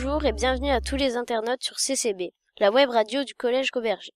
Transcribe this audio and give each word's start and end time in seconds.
Bonjour 0.00 0.24
et 0.26 0.32
bienvenue 0.32 0.70
à 0.70 0.80
tous 0.80 0.94
les 0.94 1.16
internautes 1.16 1.64
sur 1.64 1.80
CCB, 1.80 2.32
la 2.60 2.70
web 2.70 2.88
radio 2.88 3.24
du 3.24 3.34
Collège 3.34 3.72
Gauberger. 3.72 4.12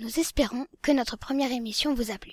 Nous 0.00 0.18
espérons 0.18 0.66
que 0.82 0.90
notre 0.90 1.16
première 1.16 1.52
émission 1.52 1.94
vous 1.94 2.10
a 2.10 2.18
plu. 2.18 2.32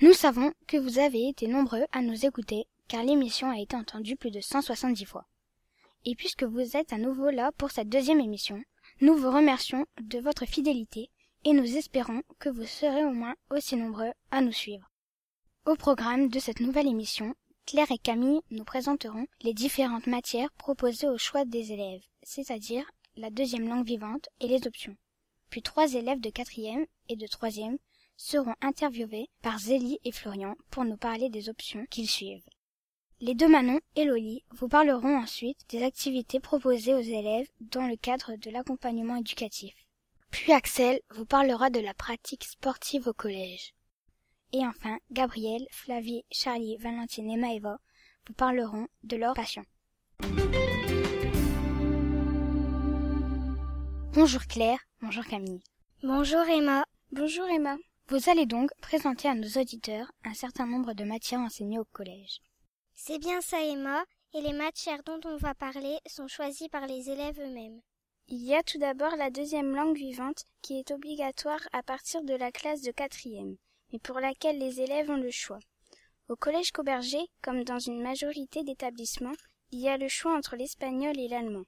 Nous 0.00 0.14
savons 0.14 0.54
que 0.66 0.78
vous 0.78 0.98
avez 0.98 1.28
été 1.28 1.46
nombreux 1.48 1.84
à 1.92 2.00
nous 2.00 2.24
écouter 2.24 2.64
car 2.88 3.04
l'émission 3.04 3.50
a 3.50 3.58
été 3.58 3.76
entendue 3.76 4.16
plus 4.16 4.30
de 4.30 4.40
170 4.40 5.04
fois. 5.04 5.26
Et 6.06 6.14
puisque 6.14 6.44
vous 6.44 6.78
êtes 6.78 6.94
à 6.94 6.98
nouveau 6.98 7.28
là 7.28 7.52
pour 7.58 7.70
cette 7.70 7.90
deuxième 7.90 8.20
émission, 8.20 8.62
nous 9.02 9.14
vous 9.14 9.30
remercions 9.30 9.84
de 10.00 10.18
votre 10.18 10.46
fidélité 10.46 11.10
et 11.44 11.52
nous 11.52 11.76
espérons 11.76 12.22
que 12.38 12.48
vous 12.48 12.64
serez 12.64 13.04
au 13.04 13.12
moins 13.12 13.34
aussi 13.50 13.76
nombreux 13.76 14.12
à 14.30 14.40
nous 14.40 14.52
suivre. 14.52 14.90
Au 15.66 15.74
programme 15.74 16.28
de 16.28 16.38
cette 16.38 16.60
nouvelle 16.60 16.88
émission, 16.88 17.34
Claire 17.66 17.90
et 17.90 17.98
Camille 17.98 18.42
nous 18.52 18.62
présenteront 18.62 19.26
les 19.42 19.52
différentes 19.52 20.06
matières 20.06 20.52
proposées 20.52 21.08
au 21.08 21.18
choix 21.18 21.44
des 21.44 21.72
élèves, 21.72 22.04
c'est-à-dire 22.22 22.88
la 23.16 23.28
deuxième 23.28 23.68
langue 23.68 23.84
vivante 23.84 24.28
et 24.40 24.46
les 24.46 24.68
options. 24.68 24.96
Puis 25.50 25.62
trois 25.62 25.92
élèves 25.94 26.20
de 26.20 26.30
quatrième 26.30 26.86
et 27.08 27.16
de 27.16 27.26
troisième 27.26 27.76
seront 28.16 28.54
interviewés 28.60 29.28
par 29.42 29.58
Zélie 29.58 29.98
et 30.04 30.12
Florian 30.12 30.54
pour 30.70 30.84
nous 30.84 30.96
parler 30.96 31.28
des 31.28 31.48
options 31.48 31.84
qu'ils 31.90 32.08
suivent. 32.08 32.48
Les 33.20 33.34
deux 33.34 33.48
Manon 33.48 33.80
et 33.96 34.04
Loli 34.04 34.44
vous 34.52 34.68
parleront 34.68 35.16
ensuite 35.16 35.68
des 35.68 35.82
activités 35.82 36.38
proposées 36.38 36.94
aux 36.94 37.00
élèves 37.00 37.48
dans 37.60 37.88
le 37.88 37.96
cadre 37.96 38.36
de 38.36 38.50
l'accompagnement 38.50 39.16
éducatif. 39.16 39.74
Puis 40.30 40.52
Axel 40.52 41.00
vous 41.10 41.26
parlera 41.26 41.68
de 41.70 41.80
la 41.80 41.94
pratique 41.94 42.44
sportive 42.44 43.08
au 43.08 43.12
collège. 43.12 43.74
Et 44.58 44.66
enfin, 44.66 44.96
Gabriel, 45.10 45.66
Flavie, 45.70 46.24
Charlie, 46.30 46.78
Valentine 46.78 47.30
et 47.30 47.36
Maëva 47.36 47.76
vous 48.26 48.32
parleront 48.32 48.86
de 49.02 49.16
leur 49.18 49.34
passion. 49.34 49.62
Bonjour 54.14 54.40
Claire, 54.46 54.78
bonjour 55.02 55.26
Camille. 55.26 55.62
Bonjour 56.02 56.40
Emma. 56.48 56.86
Bonjour 57.12 57.44
Emma. 57.46 57.76
Vous 58.08 58.30
allez 58.30 58.46
donc 58.46 58.70
présenter 58.80 59.28
à 59.28 59.34
nos 59.34 59.60
auditeurs 59.60 60.10
un 60.24 60.32
certain 60.32 60.66
nombre 60.66 60.94
de 60.94 61.04
matières 61.04 61.40
enseignées 61.40 61.78
au 61.78 61.84
collège. 61.84 62.40
C'est 62.94 63.18
bien 63.18 63.42
ça 63.42 63.60
Emma, 63.60 64.06
et 64.32 64.40
les 64.40 64.54
matières 64.54 65.02
dont 65.02 65.20
on 65.26 65.36
va 65.36 65.54
parler 65.54 65.98
sont 66.06 66.28
choisies 66.28 66.70
par 66.70 66.86
les 66.86 67.10
élèves 67.10 67.38
eux-mêmes. 67.40 67.82
Il 68.28 68.42
y 68.42 68.54
a 68.54 68.62
tout 68.62 68.78
d'abord 68.78 69.16
la 69.16 69.28
deuxième 69.28 69.76
langue 69.76 69.98
vivante 69.98 70.44
qui 70.62 70.78
est 70.78 70.92
obligatoire 70.92 71.68
à 71.74 71.82
partir 71.82 72.22
de 72.22 72.32
la 72.32 72.50
classe 72.50 72.80
de 72.80 72.90
quatrième 72.90 73.58
mais 73.92 73.98
pour 73.98 74.20
laquelle 74.20 74.58
les 74.58 74.80
élèves 74.80 75.10
ont 75.10 75.16
le 75.16 75.30
choix. 75.30 75.60
Au 76.28 76.36
collège 76.36 76.72
Cauberger, 76.72 77.24
comme 77.42 77.64
dans 77.64 77.78
une 77.78 78.02
majorité 78.02 78.64
d'établissements, 78.64 79.36
il 79.70 79.80
y 79.80 79.88
a 79.88 79.96
le 79.96 80.08
choix 80.08 80.36
entre 80.36 80.56
l'espagnol 80.56 81.18
et 81.18 81.28
l'allemand. 81.28 81.64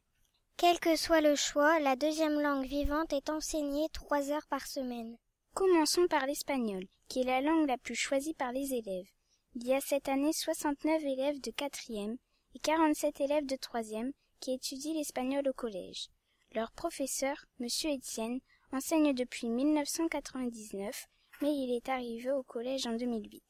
Quel 0.56 0.80
que 0.80 0.96
soit 0.96 1.20
le 1.20 1.36
choix, 1.36 1.78
la 1.78 1.94
deuxième 1.94 2.40
langue 2.40 2.66
vivante 2.66 3.12
est 3.12 3.30
enseignée 3.30 3.86
trois 3.92 4.32
heures 4.32 4.46
par 4.48 4.66
semaine. 4.66 5.16
Commençons 5.54 6.08
par 6.08 6.26
l'espagnol, 6.26 6.84
qui 7.08 7.20
est 7.20 7.24
la 7.24 7.40
langue 7.40 7.68
la 7.68 7.78
plus 7.78 7.94
choisie 7.94 8.34
par 8.34 8.50
les 8.50 8.74
élèves. 8.74 9.06
Il 9.54 9.66
y 9.66 9.72
a 9.72 9.80
cette 9.80 10.08
année 10.08 10.32
69 10.32 11.02
élèves 11.04 11.40
de 11.40 11.50
quatrième 11.50 12.16
et 12.54 12.58
47 12.58 13.20
élèves 13.20 13.46
de 13.46 13.56
troisième 13.56 14.12
qui 14.40 14.52
étudient 14.52 14.94
l'espagnol 14.94 15.48
au 15.48 15.52
collège. 15.52 16.08
Leur 16.52 16.72
professeur, 16.72 17.36
monsieur 17.58 17.90
Etienne, 17.90 18.40
enseigne 18.72 19.14
depuis 19.14 19.48
1999 19.48 21.06
mais 21.40 21.54
il 21.54 21.74
est 21.74 21.88
arrivé 21.88 22.30
au 22.30 22.42
collège 22.42 22.86
en 22.86 22.96
2008. 22.96 23.42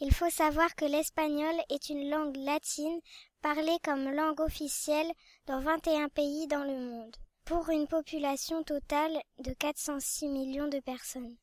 Il 0.00 0.12
faut 0.12 0.30
savoir 0.30 0.74
que 0.74 0.84
l'espagnol 0.84 1.54
est 1.70 1.88
une 1.88 2.10
langue 2.10 2.36
latine 2.36 3.00
parlée 3.40 3.78
comme 3.84 4.10
langue 4.10 4.40
officielle 4.40 5.12
dans 5.46 5.60
21 5.60 6.08
pays 6.08 6.46
dans 6.46 6.64
le 6.64 6.76
monde, 6.76 7.16
pour 7.44 7.68
une 7.70 7.86
population 7.86 8.62
totale 8.64 9.20
de 9.38 9.52
406 9.52 10.28
millions 10.28 10.68
de 10.68 10.80
personnes. 10.80 11.36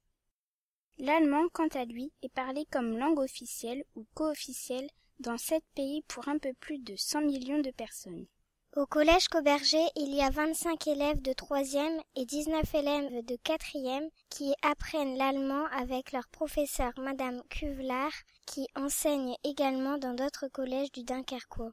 L'allemand, 0.97 1.47
quant 1.53 1.69
à 1.69 1.85
lui, 1.85 2.11
est 2.21 2.33
parlé 2.33 2.65
comme 2.71 2.97
langue 2.97 3.19
officielle 3.19 3.85
ou 3.95 4.05
co-officielle 4.13 4.89
dans 5.19 5.37
sept 5.37 5.63
pays 5.75 6.01
pour 6.07 6.27
un 6.27 6.37
peu 6.37 6.53
plus 6.59 6.79
de 6.79 6.95
100 6.97 7.21
millions 7.21 7.61
de 7.61 7.71
personnes. 7.71 8.27
Au 8.75 8.85
collège 8.85 9.27
Cauberger, 9.29 9.83
il 9.95 10.13
y 10.13 10.21
a 10.21 10.29
25 10.29 10.85
élèves 10.85 11.23
de 11.23 11.33
troisième 11.33 11.99
et 12.15 12.23
19 12.23 12.75
élèves 12.75 13.25
de 13.25 13.35
quatrième 13.37 14.07
qui 14.29 14.53
apprennent 14.61 15.17
l'allemand 15.17 15.65
avec 15.71 16.11
leur 16.11 16.27
professeur 16.27 16.91
Madame 16.97 17.41
Cuvelard 17.49 18.13
qui 18.45 18.67
enseigne 18.75 19.33
également 19.43 19.97
dans 19.97 20.13
d'autres 20.13 20.49
collèges 20.49 20.91
du 20.91 21.03
Dunkerquois. 21.03 21.71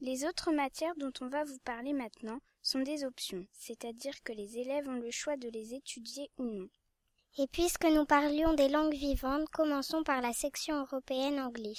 Les 0.00 0.26
autres 0.26 0.52
matières 0.52 0.94
dont 0.98 1.12
on 1.22 1.28
va 1.28 1.42
vous 1.44 1.58
parler 1.64 1.94
maintenant 1.94 2.38
sont 2.60 2.80
des 2.80 3.04
options, 3.04 3.46
c'est-à-dire 3.52 4.22
que 4.22 4.34
les 4.34 4.58
élèves 4.58 4.88
ont 4.88 5.00
le 5.00 5.10
choix 5.10 5.38
de 5.38 5.48
les 5.48 5.72
étudier 5.72 6.30
ou 6.36 6.44
non. 6.44 6.68
Et 7.38 7.46
puisque 7.46 7.86
nous 7.86 8.04
parlions 8.04 8.52
des 8.52 8.68
langues 8.68 8.94
vivantes, 8.94 9.48
commençons 9.48 10.02
par 10.02 10.20
la 10.20 10.34
section 10.34 10.82
européenne 10.82 11.40
anglais. 11.40 11.78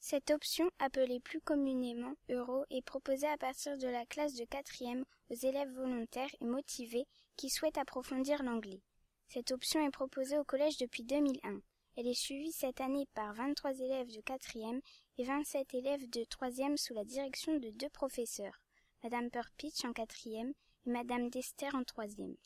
Cette 0.00 0.30
option, 0.30 0.70
appelée 0.78 1.18
plus 1.20 1.40
communément 1.40 2.14
euro, 2.30 2.64
est 2.70 2.82
proposée 2.82 3.26
à 3.26 3.36
partir 3.36 3.76
de 3.76 3.88
la 3.88 4.06
classe 4.06 4.34
de 4.34 4.44
quatrième 4.44 5.04
aux 5.28 5.34
élèves 5.34 5.72
volontaires 5.74 6.34
et 6.40 6.44
motivés 6.44 7.06
qui 7.36 7.50
souhaitent 7.50 7.78
approfondir 7.78 8.42
l'anglais. 8.42 8.80
Cette 9.26 9.50
option 9.50 9.84
est 9.84 9.90
proposée 9.90 10.38
au 10.38 10.44
collège 10.44 10.78
depuis 10.78 11.02
2001. 11.02 11.60
Elle 11.96 12.06
est 12.06 12.14
suivie 12.14 12.52
cette 12.52 12.80
année 12.80 13.06
par 13.12 13.34
23 13.34 13.72
élèves 13.80 14.14
de 14.14 14.20
quatrième 14.20 14.80
et 15.18 15.24
27 15.24 15.74
élèves 15.74 16.08
de 16.08 16.22
troisième 16.24 16.76
sous 16.76 16.94
la 16.94 17.04
direction 17.04 17.58
de 17.58 17.70
deux 17.70 17.90
professeurs, 17.90 18.62
Madame 19.02 19.30
Purpitch 19.30 19.84
en 19.84 19.92
quatrième 19.92 20.52
et 20.86 20.90
Madame 20.90 21.28
Dester 21.28 21.74
en 21.74 21.82
troisième. 21.82 22.36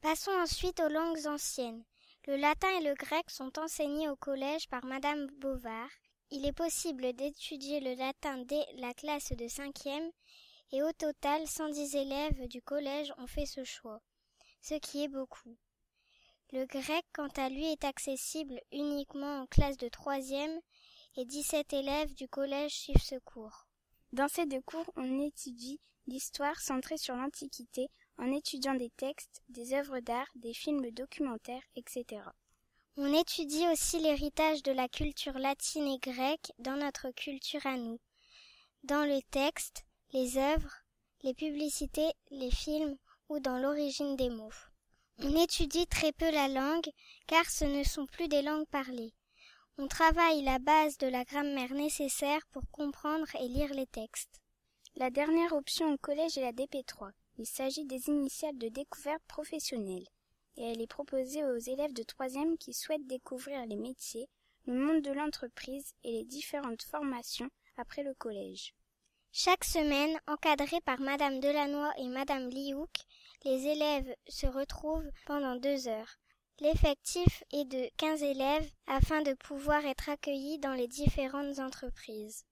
Passons 0.00 0.32
ensuite 0.32 0.80
aux 0.80 0.88
langues 0.88 1.26
anciennes. 1.26 1.84
Le 2.26 2.36
latin 2.36 2.68
et 2.78 2.84
le 2.84 2.94
grec 2.94 3.28
sont 3.28 3.58
enseignés 3.58 4.08
au 4.08 4.16
collège 4.16 4.68
par 4.68 4.84
Madame 4.86 5.26
Bovard 5.38 5.90
il 6.30 6.44
est 6.44 6.52
possible 6.52 7.12
d'étudier 7.14 7.80
le 7.80 7.94
latin 7.94 8.38
dès 8.44 8.64
la 8.76 8.92
classe 8.92 9.32
de 9.32 9.48
cinquième 9.48 10.10
et 10.72 10.82
au 10.82 10.92
total 10.92 11.46
110 11.46 11.96
élèves 11.96 12.48
du 12.48 12.60
collège 12.60 13.12
ont 13.18 13.26
fait 13.26 13.46
ce 13.46 13.64
choix, 13.64 14.00
ce 14.60 14.74
qui 14.74 15.04
est 15.04 15.08
beaucoup. 15.08 15.56
Le 16.52 16.66
grec, 16.66 17.04
quant 17.12 17.28
à 17.36 17.48
lui, 17.48 17.64
est 17.64 17.84
accessible 17.84 18.60
uniquement 18.72 19.40
en 19.42 19.46
classe 19.46 19.76
de 19.76 19.88
troisième 19.88 20.60
et 21.16 21.24
17 21.24 21.72
élèves 21.72 22.14
du 22.14 22.28
collège 22.28 22.72
suivent 22.72 23.02
ce 23.02 23.18
cours. 23.20 23.66
Dans 24.12 24.28
ces 24.28 24.46
deux 24.46 24.62
cours, 24.62 24.90
on 24.96 25.20
étudie 25.20 25.80
l'histoire 26.06 26.58
centrée 26.60 26.96
sur 26.96 27.14
l'Antiquité 27.14 27.88
en 28.16 28.32
étudiant 28.32 28.74
des 28.74 28.90
textes, 28.90 29.42
des 29.48 29.74
œuvres 29.74 30.00
d'art, 30.00 30.28
des 30.34 30.54
films 30.54 30.90
documentaires, 30.90 31.62
etc. 31.76 32.22
On 33.00 33.14
étudie 33.14 33.64
aussi 33.68 34.00
l'héritage 34.00 34.64
de 34.64 34.72
la 34.72 34.88
culture 34.88 35.38
latine 35.38 35.86
et 35.86 36.00
grecque 36.00 36.50
dans 36.58 36.74
notre 36.74 37.12
culture 37.12 37.64
à 37.64 37.76
nous, 37.76 38.00
dans 38.82 39.04
le 39.04 39.20
texte, 39.30 39.84
les 40.12 40.36
œuvres, 40.36 40.74
les 41.22 41.32
publicités, 41.32 42.10
les 42.32 42.50
films 42.50 42.96
ou 43.28 43.38
dans 43.38 43.56
l'origine 43.56 44.16
des 44.16 44.30
mots. 44.30 44.50
On 45.20 45.40
étudie 45.40 45.86
très 45.86 46.10
peu 46.10 46.28
la 46.32 46.48
langue 46.48 46.90
car 47.28 47.48
ce 47.48 47.66
ne 47.66 47.84
sont 47.84 48.06
plus 48.06 48.26
des 48.26 48.42
langues 48.42 48.66
parlées. 48.66 49.14
On 49.78 49.86
travaille 49.86 50.42
la 50.42 50.58
base 50.58 50.98
de 50.98 51.06
la 51.06 51.22
grammaire 51.22 51.74
nécessaire 51.74 52.44
pour 52.50 52.68
comprendre 52.72 53.28
et 53.40 53.46
lire 53.46 53.72
les 53.74 53.86
textes. 53.86 54.40
La 54.96 55.10
dernière 55.10 55.52
option 55.52 55.92
au 55.92 55.98
collège 55.98 56.36
est 56.36 56.42
la 56.42 56.52
DP3. 56.52 57.12
Il 57.36 57.46
s'agit 57.46 57.84
des 57.84 58.08
initiales 58.08 58.58
de 58.58 58.68
découverte 58.68 59.22
professionnelle 59.28 60.08
et 60.58 60.72
elle 60.72 60.82
est 60.82 60.88
proposée 60.88 61.44
aux 61.44 61.56
élèves 61.56 61.92
de 61.94 62.02
troisième 62.02 62.58
qui 62.58 62.74
souhaitent 62.74 63.06
découvrir 63.06 63.64
les 63.66 63.76
métiers, 63.76 64.28
le 64.66 64.74
monde 64.74 65.02
de 65.02 65.12
l'entreprise 65.12 65.94
et 66.02 66.12
les 66.12 66.24
différentes 66.24 66.82
formations 66.82 67.48
après 67.76 68.02
le 68.02 68.12
collège. 68.14 68.74
Chaque 69.30 69.64
semaine, 69.64 70.18
encadrés 70.26 70.80
par 70.80 71.00
Madame 71.00 71.38
Delannoy 71.38 71.92
et 71.98 72.08
Madame 72.08 72.50
Liouk, 72.50 72.90
les 73.44 73.66
élèves 73.66 74.12
se 74.26 74.46
retrouvent 74.46 75.08
pendant 75.26 75.54
deux 75.54 75.86
heures. 75.86 76.18
L'effectif 76.58 77.44
est 77.52 77.66
de 77.66 77.88
quinze 77.96 78.22
élèves 78.22 78.68
afin 78.88 79.22
de 79.22 79.34
pouvoir 79.34 79.86
être 79.86 80.08
accueillis 80.08 80.58
dans 80.58 80.74
les 80.74 80.88
différentes 80.88 81.60
entreprises. 81.60 82.44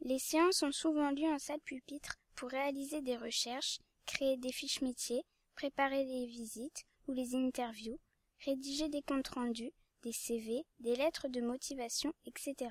Les 0.00 0.18
séances 0.18 0.56
sont 0.56 0.72
souvent 0.72 1.12
lues 1.12 1.32
en 1.32 1.38
salle 1.38 1.60
pupitre 1.60 2.16
pour 2.34 2.50
réaliser 2.50 3.00
des 3.00 3.16
recherches, 3.16 3.78
créer 4.06 4.36
des 4.38 4.50
fiches 4.50 4.80
métiers, 4.80 5.22
préparer 5.54 6.04
des 6.04 6.26
visites 6.26 6.84
ou 7.06 7.12
les 7.12 7.34
interviews, 7.34 7.98
rédiger 8.44 8.88
des 8.88 9.02
comptes 9.02 9.28
rendus, 9.28 9.72
des 10.02 10.12
CV, 10.12 10.64
des 10.80 10.96
lettres 10.96 11.28
de 11.28 11.40
motivation, 11.40 12.12
etc. 12.26 12.70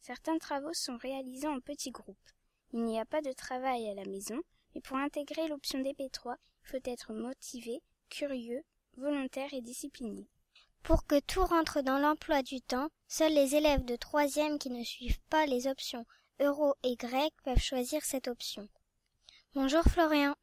Certains 0.00 0.38
travaux 0.38 0.72
sont 0.72 0.96
réalisés 0.96 1.48
en 1.48 1.60
petits 1.60 1.90
groupes. 1.90 2.16
Il 2.72 2.84
n'y 2.84 3.00
a 3.00 3.04
pas 3.04 3.20
de 3.20 3.32
travail 3.32 3.88
à 3.88 3.94
la 3.94 4.04
maison, 4.04 4.40
mais 4.74 4.80
pour 4.80 4.96
intégrer 4.96 5.48
l'option 5.48 5.80
DP3, 5.80 6.36
il 6.64 6.68
faut 6.68 6.90
être 6.90 7.12
motivé, 7.12 7.82
curieux, 8.08 8.62
volontaire 8.96 9.52
et 9.52 9.60
discipliné. 9.60 10.28
Pour 10.82 11.06
que 11.06 11.20
tout 11.20 11.44
rentre 11.44 11.82
dans 11.82 11.98
l'emploi 11.98 12.42
du 12.42 12.60
temps, 12.60 12.88
seuls 13.08 13.34
les 13.34 13.54
élèves 13.54 13.84
de 13.84 13.96
troisième 13.96 14.58
qui 14.58 14.70
ne 14.70 14.84
suivent 14.84 15.20
pas 15.28 15.46
les 15.46 15.66
options 15.66 16.06
euro 16.40 16.74
et 16.82 16.96
grec 16.96 17.32
peuvent 17.44 17.58
choisir 17.58 18.02
cette 18.02 18.28
option. 18.28 18.68
Bonjour 19.54 19.82
Florian. 19.84 20.34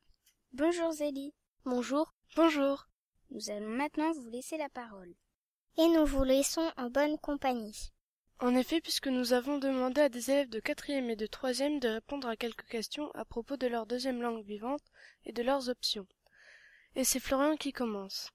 Bonjour 0.54 0.92
Zélie. 0.92 1.34
Bonjour. 1.66 2.14
Bonjour. 2.36 2.87
Nous 3.30 3.50
allons 3.50 3.70
maintenant 3.70 4.12
vous 4.14 4.30
laisser 4.30 4.58
la 4.58 4.70
parole. 4.70 5.14
Et 5.78 5.88
nous 5.88 6.06
vous 6.06 6.24
laissons 6.24 6.72
en 6.78 6.90
bonne 6.90 7.18
compagnie. 7.20 7.92
En 8.40 8.56
effet, 8.56 8.82
puisque 8.82 9.08
nous 9.08 9.34
avons 9.34 9.58
demandé 9.58 10.02
à 10.02 10.10
des 10.10 10.30
élèves 10.32 10.50
de 10.50 10.60
quatrième 10.60 11.10
et 11.10 11.16
de 11.16 11.26
troisième 11.26 11.80
de 11.80 11.88
répondre 11.88 12.28
à 12.28 12.36
quelques 12.38 12.68
questions 12.68 13.12
à 13.12 13.26
propos 13.26 13.58
de 13.58 13.68
leur 13.68 13.86
deuxième 13.86 14.22
langue 14.22 14.44
vivante 14.46 14.84
et 15.26 15.34
de 15.34 15.42
leurs 15.42 15.70
options. 15.70 16.08
Et 16.96 17.04
c'est 17.04 17.20
Florian 17.20 17.58
qui 17.58 17.72
commence. 17.74 18.32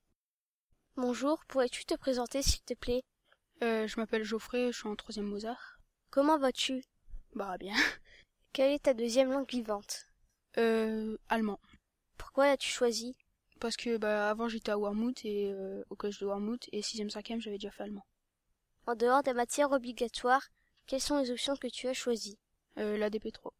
Bonjour, 0.97 1.45
pourrais-tu 1.47 1.85
te 1.85 1.95
présenter 1.95 2.43
s'il 2.43 2.63
te 2.63 2.75
plaît? 2.75 3.03
Euh, 3.63 3.87
Je 3.87 3.99
m'appelle 3.99 4.25
Geoffrey, 4.25 4.73
je 4.73 4.79
suis 4.79 4.89
en 4.89 4.97
troisième 4.97 5.27
Mozart. 5.27 5.79
Comment 6.11 6.39
vas-tu? 6.39 6.85
Bah 7.35 7.57
bien. 7.59 7.77
Quelle 8.53 8.73
est 8.73 8.83
ta 8.83 8.95
deuxième 8.95 9.33
langue 9.33 9.49
vivante? 9.49 10.07
Euh, 10.59 11.17
allemand. 11.29 11.61
Pourquoi 12.19 12.47
l'as-tu 12.47 12.69
choisi? 12.69 13.17
Parce 13.63 13.77
que 13.77 13.97
bah 13.97 14.29
avant 14.29 14.49
j'étais 14.49 14.73
à 14.73 14.77
Warmouth 14.77 15.25
et 15.25 15.53
euh, 15.53 15.85
au 15.89 15.95
collège 15.95 16.19
de 16.19 16.27
Warmouth 16.27 16.69
et 16.73 16.83
sixième 16.83 17.11
cinquième 17.11 17.41
j'avais 17.41 17.59
déjà 17.59 17.71
fait 17.71 17.85
allemand. 17.85 18.05
En 18.89 18.97
dehors 18.97 19.23
des 19.23 19.35
matières 19.35 19.71
obligatoires, 19.71 20.49
quelles 20.89 21.01
sont 21.01 21.21
les 21.21 21.31
options 21.31 21.55
que 21.55 21.69
tu 21.69 21.87
as 21.87 21.93
choisies? 21.93 22.41
Euh, 22.79 22.99
La 22.99 23.09
DP3. 23.09 23.53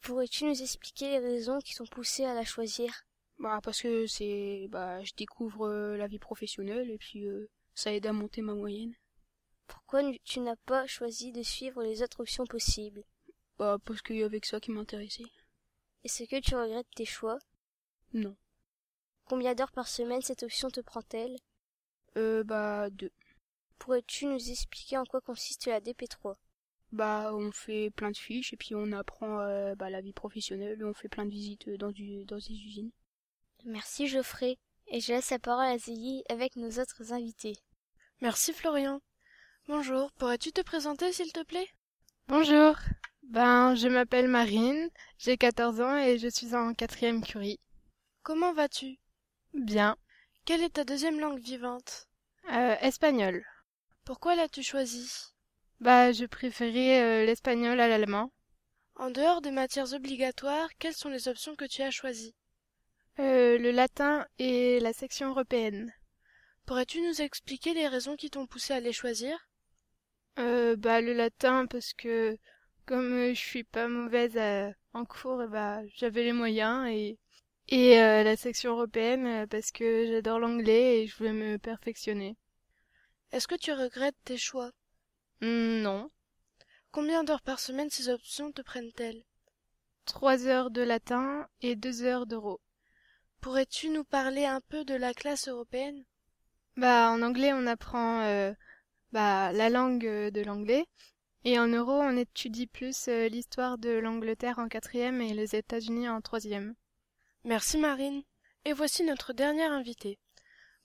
Pourrais-tu 0.00 0.46
nous 0.46 0.60
expliquer 0.60 1.10
les 1.10 1.18
raisons 1.20 1.60
qui 1.60 1.76
t'ont 1.76 1.86
poussé 1.86 2.24
à 2.24 2.34
la 2.34 2.44
choisir? 2.44 2.92
Bah 3.38 3.60
parce 3.62 3.82
que 3.82 4.08
c'est 4.08 4.66
bah 4.68 5.04
je 5.04 5.12
découvre 5.16 5.68
euh, 5.68 5.96
la 5.96 6.08
vie 6.08 6.18
professionnelle 6.18 6.90
et 6.90 6.98
puis 6.98 7.28
ça 7.72 7.94
aide 7.94 8.06
à 8.06 8.12
monter 8.12 8.42
ma 8.42 8.54
moyenne. 8.54 8.96
Pourquoi 9.68 10.02
tu 10.24 10.40
n'as 10.40 10.56
pas 10.66 10.88
choisi 10.88 11.30
de 11.30 11.44
suivre 11.44 11.84
les 11.84 12.02
autres 12.02 12.18
options 12.18 12.46
possibles? 12.46 13.04
Bah 13.60 13.76
parce 13.84 14.02
qu'il 14.02 14.16
y 14.16 14.24
avait 14.24 14.40
que 14.40 14.48
ça 14.48 14.58
qui 14.58 14.72
m'intéressait. 14.72 15.30
Est-ce 16.02 16.24
que 16.24 16.40
tu 16.40 16.56
regrettes 16.56 16.90
tes 16.96 17.04
choix? 17.04 17.38
Non. 18.12 18.36
Combien 19.26 19.54
d'heures 19.54 19.72
par 19.72 19.88
semaine 19.88 20.22
cette 20.22 20.44
option 20.44 20.70
te 20.70 20.80
prend-elle? 20.80 21.36
Euh 22.16 22.44
bah 22.44 22.88
deux. 22.90 23.10
Pourrais-tu 23.78 24.26
nous 24.26 24.50
expliquer 24.50 24.98
en 24.98 25.04
quoi 25.04 25.20
consiste 25.20 25.66
la 25.66 25.80
DP3 25.80 26.36
Bah 26.92 27.32
on 27.34 27.50
fait 27.50 27.90
plein 27.90 28.12
de 28.12 28.16
fiches 28.16 28.52
et 28.52 28.56
puis 28.56 28.76
on 28.76 28.92
apprend 28.92 29.40
euh, 29.40 29.74
bah, 29.74 29.90
la 29.90 30.00
vie 30.00 30.12
professionnelle 30.12 30.80
et 30.80 30.84
on 30.84 30.94
fait 30.94 31.08
plein 31.08 31.24
de 31.24 31.30
visites 31.30 31.68
dans, 31.70 31.90
du, 31.90 32.24
dans 32.24 32.36
des 32.36 32.52
usines. 32.52 32.92
Merci 33.64 34.06
Geoffrey, 34.06 34.58
et 34.86 35.00
je 35.00 35.12
laisse 35.12 35.30
la 35.30 35.40
parole 35.40 35.66
à 35.66 35.76
Zélie 35.76 36.22
avec 36.28 36.54
nos 36.54 36.70
autres 36.78 37.12
invités. 37.12 37.58
Merci 38.20 38.52
Florian. 38.52 39.00
Bonjour, 39.66 40.12
pourrais-tu 40.12 40.52
te 40.52 40.60
présenter 40.60 41.12
s'il 41.12 41.32
te 41.32 41.42
plaît? 41.42 41.68
Bonjour, 42.28 42.76
ben 43.24 43.74
je 43.74 43.88
m'appelle 43.88 44.28
Marine, 44.28 44.88
j'ai 45.18 45.36
14 45.36 45.80
ans 45.80 45.96
et 45.96 46.16
je 46.18 46.28
suis 46.28 46.54
en 46.54 46.74
quatrième 46.74 47.24
curie. 47.24 47.58
Comment 48.22 48.54
vas-tu? 48.54 48.98
Bien. 49.56 49.96
Quelle 50.44 50.62
est 50.62 50.74
ta 50.74 50.84
deuxième 50.84 51.18
langue 51.18 51.40
vivante? 51.40 52.06
Euh, 52.50 52.76
Espagnol. 52.80 53.44
Pourquoi 54.04 54.34
l'as-tu 54.34 54.62
choisi 54.62 55.34
Bah 55.80 56.12
je 56.12 56.26
préférais 56.26 57.00
euh, 57.00 57.24
l'espagnol 57.24 57.80
à 57.80 57.88
l'allemand. 57.88 58.30
En 58.96 59.10
dehors 59.10 59.40
des 59.40 59.52
matières 59.52 59.92
obligatoires, 59.94 60.68
quelles 60.78 60.92
sont 60.94 61.08
les 61.08 61.28
options 61.28 61.56
que 61.56 61.64
tu 61.64 61.82
as 61.82 61.90
choisies? 61.90 62.34
Euh, 63.18 63.58
Le 63.58 63.70
latin 63.72 64.26
et 64.38 64.80
la 64.80 64.92
section 64.94 65.28
européenne. 65.28 65.92
Pourrais-tu 66.66 67.00
nous 67.00 67.22
expliquer 67.22 67.72
les 67.72 67.88
raisons 67.88 68.16
qui 68.16 68.30
t'ont 68.30 68.46
poussé 68.46 68.74
à 68.74 68.80
les 68.80 68.92
choisir? 68.92 69.38
Euh, 70.38 70.76
Bah 70.76 71.00
le 71.02 71.12
latin 71.12 71.66
parce 71.66 71.92
que 71.92 72.38
comme 72.86 73.12
euh, 73.12 73.34
je 73.34 73.40
suis 73.40 73.64
pas 73.64 73.86
mauvaise 73.88 74.36
à, 74.38 74.72
en 74.94 75.04
cours, 75.04 75.46
bah 75.48 75.80
j'avais 75.94 76.24
les 76.24 76.32
moyens 76.32 76.88
et 76.88 77.18
et 77.68 78.00
euh, 78.00 78.22
la 78.22 78.36
section 78.36 78.72
européenne 78.72 79.26
euh, 79.26 79.46
parce 79.46 79.70
que 79.70 80.06
j'adore 80.06 80.38
l'anglais 80.38 81.02
et 81.02 81.06
je 81.06 81.16
voulais 81.16 81.32
me 81.32 81.58
perfectionner. 81.58 82.36
Est-ce 83.32 83.46
que 83.48 83.54
tu 83.54 83.72
regrettes 83.72 84.16
tes 84.24 84.36
choix? 84.36 84.72
Mm, 85.40 85.82
Non. 85.82 86.10
Combien 86.90 87.24
d'heures 87.24 87.42
par 87.42 87.60
semaine 87.60 87.90
ces 87.90 88.08
options 88.08 88.52
te 88.52 88.62
prennent-elles? 88.62 89.24
Trois 90.06 90.46
heures 90.46 90.70
de 90.70 90.82
latin 90.82 91.48
et 91.60 91.76
deux 91.76 92.02
heures 92.02 92.26
d'euro. 92.26 92.60
Pourrais-tu 93.40 93.90
nous 93.90 94.04
parler 94.04 94.44
un 94.44 94.60
peu 94.60 94.84
de 94.84 94.94
la 94.94 95.14
classe 95.14 95.48
européenne? 95.48 96.04
Bah 96.76 97.10
en 97.10 97.22
anglais 97.22 97.52
on 97.52 97.66
apprend 97.66 98.22
euh, 98.22 98.52
bah 99.12 99.52
la 99.52 99.68
langue 99.70 100.06
de 100.06 100.42
l'anglais 100.42 100.84
et 101.44 101.58
en 101.58 101.66
euro 101.68 101.92
on 101.92 102.16
étudie 102.16 102.66
plus 102.66 103.08
euh, 103.08 103.28
l'histoire 103.28 103.78
de 103.78 103.90
l'Angleterre 103.90 104.58
en 104.58 104.68
quatrième 104.68 105.20
et 105.20 105.34
les 105.34 105.56
États-Unis 105.56 106.08
en 106.08 106.20
troisième. 106.20 106.74
Merci 107.46 107.78
Marine. 107.78 108.24
Et 108.64 108.72
voici 108.72 109.04
notre 109.04 109.32
dernière 109.32 109.70
invitée. 109.70 110.18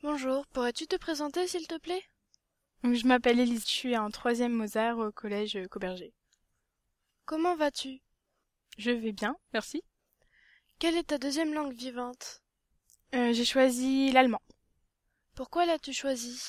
Bonjour, 0.04 0.46
pourrais-tu 0.46 0.86
te 0.86 0.96
présenter 0.96 1.48
s'il 1.48 1.66
te 1.66 1.80
plaît? 1.80 2.04
Je 2.84 3.08
m'appelle 3.08 3.40
Élise, 3.40 3.64
je 3.64 3.72
suis 3.72 3.98
en 3.98 4.12
troisième 4.12 4.54
Mozart 4.54 5.00
au 5.00 5.12
collège 5.12 5.58
Cauberger. 5.72 6.14
Comment 7.26 7.56
vas-tu? 7.56 8.04
Je 8.78 8.92
vais 8.92 9.12
bien, 9.12 9.36
merci. 9.54 9.84
Quelle 10.78 10.96
est 10.98 11.08
ta 11.08 11.18
deuxième 11.18 11.52
langue 11.52 11.74
vivante? 11.74 12.44
Euh, 13.16 13.34
J'ai 13.34 13.46
choisi 13.46 14.12
l'allemand. 14.12 14.42
Pourquoi 15.34 15.66
l'as-tu 15.66 15.94
choisi? 15.94 16.40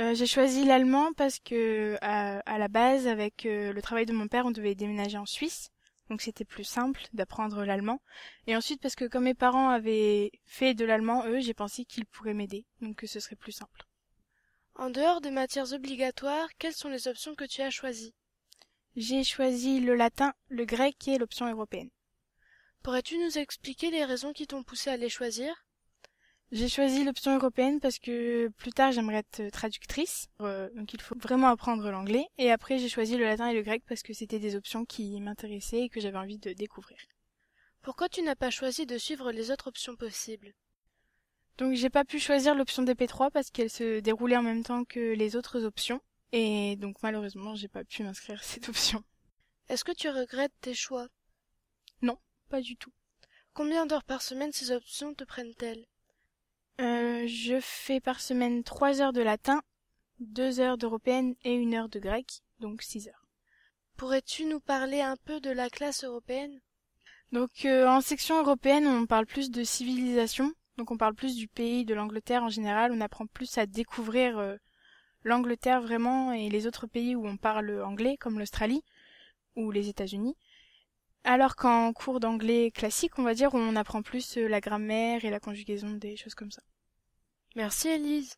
Euh, 0.00 0.16
J'ai 0.16 0.26
choisi 0.26 0.64
l'allemand 0.64 1.12
parce 1.12 1.38
que 1.38 1.96
à, 2.00 2.40
à, 2.40 2.58
la 2.58 2.66
base, 2.66 3.06
avec 3.06 3.46
euh, 3.46 3.72
le 3.72 3.80
travail 3.80 4.06
de 4.06 4.12
mon 4.12 4.26
père, 4.26 4.44
on 4.44 4.50
devait 4.50 4.74
déménager 4.74 5.18
en 5.18 5.26
Suisse. 5.26 5.70
Donc 6.10 6.20
c'était 6.20 6.44
plus 6.44 6.64
simple 6.64 7.02
d'apprendre 7.12 7.64
l'allemand. 7.64 8.00
Et 8.46 8.56
ensuite 8.56 8.80
parce 8.80 8.94
que 8.94 9.06
comme 9.06 9.24
mes 9.24 9.34
parents 9.34 9.70
avaient 9.70 10.32
fait 10.44 10.74
de 10.74 10.84
l'allemand, 10.84 11.26
eux, 11.26 11.40
j'ai 11.40 11.54
pensé 11.54 11.84
qu'ils 11.84 12.06
pourraient 12.06 12.34
m'aider. 12.34 12.66
Donc 12.80 12.96
que 12.96 13.06
ce 13.06 13.20
serait 13.20 13.36
plus 13.36 13.52
simple. 13.52 13.84
En 14.76 14.90
dehors 14.90 15.20
des 15.20 15.30
matières 15.30 15.72
obligatoires, 15.72 16.48
quelles 16.58 16.74
sont 16.74 16.88
les 16.88 17.08
options 17.08 17.34
que 17.34 17.44
tu 17.44 17.62
as 17.62 17.70
choisies? 17.70 18.14
J'ai 18.96 19.24
choisi 19.24 19.80
le 19.80 19.94
latin, 19.94 20.34
le 20.48 20.64
grec 20.64 21.08
et 21.08 21.18
l'option 21.18 21.50
européenne. 21.50 21.90
Pourrais-tu 22.82 23.18
nous 23.18 23.38
expliquer 23.38 23.90
les 23.90 24.04
raisons 24.04 24.32
qui 24.32 24.46
t'ont 24.46 24.62
poussé 24.62 24.90
à 24.90 24.96
les 24.96 25.08
choisir? 25.08 25.63
J'ai 26.52 26.68
choisi 26.68 27.02
l'option 27.04 27.34
européenne 27.36 27.80
parce 27.80 27.98
que 27.98 28.48
plus 28.58 28.72
tard 28.72 28.92
j'aimerais 28.92 29.24
être 29.24 29.50
traductrice, 29.50 30.28
euh, 30.40 30.70
donc 30.74 30.92
il 30.92 31.00
faut 31.00 31.16
vraiment 31.16 31.48
apprendre 31.48 31.90
l'anglais. 31.90 32.26
Et 32.38 32.52
après 32.52 32.78
j'ai 32.78 32.88
choisi 32.88 33.16
le 33.16 33.24
latin 33.24 33.48
et 33.48 33.54
le 33.54 33.62
grec 33.62 33.82
parce 33.88 34.02
que 34.02 34.12
c'était 34.12 34.38
des 34.38 34.54
options 34.54 34.84
qui 34.84 35.20
m'intéressaient 35.20 35.82
et 35.82 35.88
que 35.88 36.00
j'avais 36.00 36.18
envie 36.18 36.38
de 36.38 36.52
découvrir. 36.52 36.98
Pourquoi 37.82 38.08
tu 38.08 38.22
n'as 38.22 38.36
pas 38.36 38.50
choisi 38.50 38.86
de 38.86 38.98
suivre 38.98 39.32
les 39.32 39.50
autres 39.50 39.68
options 39.68 39.96
possibles? 39.96 40.54
Donc 41.58 41.74
j'ai 41.74 41.90
pas 41.90 42.04
pu 42.04 42.18
choisir 42.18 42.54
l'option 42.54 42.84
DP3 42.84 43.30
parce 43.30 43.50
qu'elle 43.50 43.70
se 43.70 44.00
déroulait 44.00 44.36
en 44.36 44.42
même 44.42 44.64
temps 44.64 44.84
que 44.84 45.14
les 45.14 45.36
autres 45.36 45.64
options. 45.64 46.00
Et 46.32 46.76
donc 46.76 47.02
malheureusement 47.02 47.54
j'ai 47.54 47.68
pas 47.68 47.84
pu 47.84 48.02
m'inscrire 48.02 48.38
à 48.38 48.42
cette 48.42 48.68
option. 48.68 49.02
Est-ce 49.68 49.84
que 49.84 49.92
tu 49.92 50.08
regrettes 50.08 50.54
tes 50.60 50.74
choix? 50.74 51.08
Non, 52.02 52.18
pas 52.48 52.60
du 52.60 52.76
tout. 52.76 52.92
Combien 53.54 53.86
d'heures 53.86 54.04
par 54.04 54.22
semaine 54.22 54.52
ces 54.52 54.70
options 54.70 55.14
te 55.14 55.24
prennent-elles? 55.24 55.86
Euh, 56.80 57.26
Je 57.26 57.58
fais 57.60 58.00
par 58.00 58.20
semaine 58.20 58.64
trois 58.64 59.00
heures 59.00 59.12
de 59.12 59.22
latin, 59.22 59.62
deux 60.20 60.60
heures 60.60 60.78
d'européenne 60.78 61.34
et 61.42 61.54
une 61.54 61.74
heure 61.74 61.88
de 61.88 61.98
grec, 61.98 62.42
donc 62.60 62.82
six 62.82 63.08
heures. 63.08 63.26
Pourrais-tu 63.96 64.44
nous 64.44 64.60
parler 64.60 65.00
un 65.00 65.16
peu 65.24 65.40
de 65.40 65.50
la 65.50 65.70
classe 65.70 66.04
européenne? 66.04 66.60
Donc 67.32 67.64
euh, 67.64 67.86
en 67.86 68.00
section 68.00 68.38
européenne, 68.38 68.86
on 68.86 69.06
parle 69.06 69.26
plus 69.26 69.50
de 69.50 69.64
civilisation, 69.64 70.52
donc 70.76 70.90
on 70.90 70.96
parle 70.96 71.14
plus 71.14 71.36
du 71.36 71.48
pays, 71.48 71.84
de 71.84 71.94
l'Angleterre 71.94 72.42
en 72.42 72.48
général, 72.48 72.92
on 72.92 73.00
apprend 73.00 73.26
plus 73.26 73.58
à 73.58 73.66
découvrir 73.66 74.38
euh, 74.38 74.56
l'Angleterre 75.22 75.80
vraiment 75.80 76.32
et 76.32 76.48
les 76.48 76.66
autres 76.66 76.86
pays 76.86 77.16
où 77.16 77.26
on 77.26 77.36
parle 77.36 77.82
anglais, 77.82 78.16
comme 78.16 78.38
l'Australie 78.38 78.82
ou 79.56 79.70
les 79.70 79.88
États-Unis. 79.88 80.36
Alors 81.26 81.56
qu'en 81.56 81.92
cours 81.94 82.20
d'anglais 82.20 82.70
classique, 82.70 83.18
on 83.18 83.22
va 83.22 83.32
dire, 83.32 83.54
on 83.54 83.76
apprend 83.76 84.02
plus 84.02 84.36
la 84.36 84.60
grammaire 84.60 85.24
et 85.24 85.30
la 85.30 85.40
conjugaison, 85.40 85.92
des 85.92 86.16
choses 86.16 86.34
comme 86.34 86.50
ça. 86.50 86.60
Merci 87.56 87.88
Elise. 87.88 88.36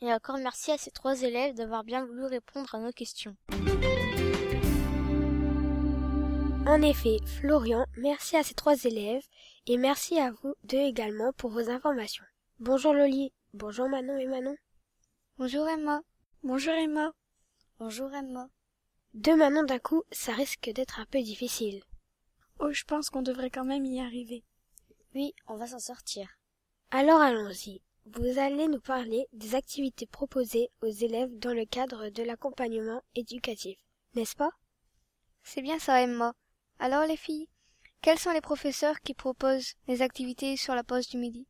Et 0.00 0.12
encore 0.12 0.38
merci 0.38 0.70
à 0.70 0.78
ces 0.78 0.92
trois 0.92 1.22
élèves 1.22 1.54
d'avoir 1.54 1.82
bien 1.82 2.04
voulu 2.04 2.24
répondre 2.26 2.72
à 2.74 2.78
nos 2.78 2.92
questions. 2.92 3.36
En 6.66 6.82
effet, 6.82 7.18
Florian, 7.40 7.86
merci 7.96 8.36
à 8.36 8.44
ces 8.44 8.54
trois 8.54 8.84
élèves 8.84 9.24
et 9.66 9.76
merci 9.76 10.18
à 10.20 10.30
vous 10.30 10.54
deux 10.64 10.78
également 10.78 11.32
pour 11.32 11.50
vos 11.50 11.70
informations. 11.70 12.24
Bonjour 12.60 12.92
Loli, 12.92 13.32
bonjour 13.52 13.88
Manon 13.88 14.16
et 14.16 14.26
Manon. 14.26 14.56
Bonjour 15.38 15.68
Emma. 15.68 16.02
Bonjour 16.44 16.74
Emma. 16.74 17.12
Bonjour 17.80 18.14
Emma. 18.14 18.48
Deux 19.14 19.36
Manon 19.36 19.64
d'un 19.64 19.78
coup, 19.78 20.04
ça 20.12 20.32
risque 20.32 20.70
d'être 20.72 21.00
un 21.00 21.06
peu 21.06 21.20
difficile. 21.20 21.82
Oh, 22.58 22.72
je 22.72 22.84
pense 22.84 23.10
qu'on 23.10 23.22
devrait 23.22 23.50
quand 23.50 23.64
même 23.64 23.84
y 23.84 24.00
arriver. 24.00 24.44
Oui, 25.14 25.34
on 25.46 25.56
va 25.56 25.66
s'en 25.66 25.78
sortir. 25.78 26.28
Alors 26.90 27.20
allons-y. 27.20 27.82
Vous 28.06 28.38
allez 28.38 28.68
nous 28.68 28.80
parler 28.80 29.26
des 29.32 29.56
activités 29.56 30.06
proposées 30.06 30.70
aux 30.80 30.86
élèves 30.86 31.36
dans 31.38 31.52
le 31.52 31.64
cadre 31.66 32.08
de 32.08 32.22
l'accompagnement 32.22 33.02
éducatif, 33.16 33.78
n'est-ce 34.14 34.36
pas? 34.36 34.50
C'est 35.42 35.62
bien 35.62 35.78
ça, 35.78 36.00
Emma. 36.00 36.34
Alors 36.78 37.04
les 37.06 37.16
filles, 37.16 37.48
Quels 38.02 38.18
sont 38.20 38.30
les 38.30 38.40
professeurs 38.40 39.00
qui 39.00 39.14
proposent 39.14 39.74
les 39.88 40.02
activités 40.02 40.56
sur 40.56 40.76
la 40.76 40.84
pause 40.84 41.08
du 41.08 41.16
midi? 41.18 41.48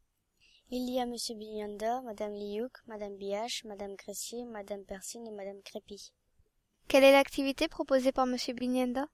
Il 0.71 0.91
y 0.91 0.99
a 0.99 1.05
Monsieur 1.05 1.35
Bignanda, 1.35 2.01
Madame 2.01 2.33
Liouk, 2.33 2.73
Madame 2.87 3.17
Biache, 3.17 3.65
Madame 3.65 3.95
Gressier, 3.95 4.45
Madame 4.47 4.85
Persine 4.85 5.27
et 5.27 5.33
Madame 5.33 5.61
Crépy. 5.63 6.13
Quelle 6.89 7.05
est 7.05 7.13
l'activité 7.13 7.69
proposée 7.69 8.13
par 8.13 8.27
Monsieur 8.27 8.55
Bignanda? 8.55 9.07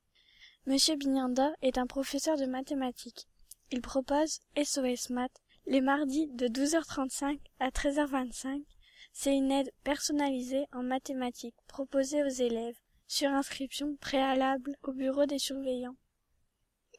Monsieur 0.64 0.94
Bignanda 0.94 1.52
est 1.60 1.76
un 1.76 1.88
professeur 1.88 2.36
de 2.36 2.46
mathématiques. 2.46 3.26
Il 3.72 3.80
propose 3.80 4.38
SOS 4.56 5.10
Maths 5.10 5.42
les 5.66 5.80
mardis 5.80 6.28
de 6.28 6.46
12h35 6.46 7.40
à 7.58 7.70
13h25. 7.70 8.62
C'est 9.12 9.36
une 9.36 9.50
aide 9.50 9.72
personnalisée 9.82 10.66
en 10.72 10.84
mathématiques 10.84 11.56
proposée 11.66 12.22
aux 12.22 12.28
élèves 12.28 12.78
sur 13.08 13.30
inscription 13.30 13.96
préalable 13.96 14.76
au 14.84 14.92
bureau 14.92 15.26
des 15.26 15.40
surveillants. 15.40 15.96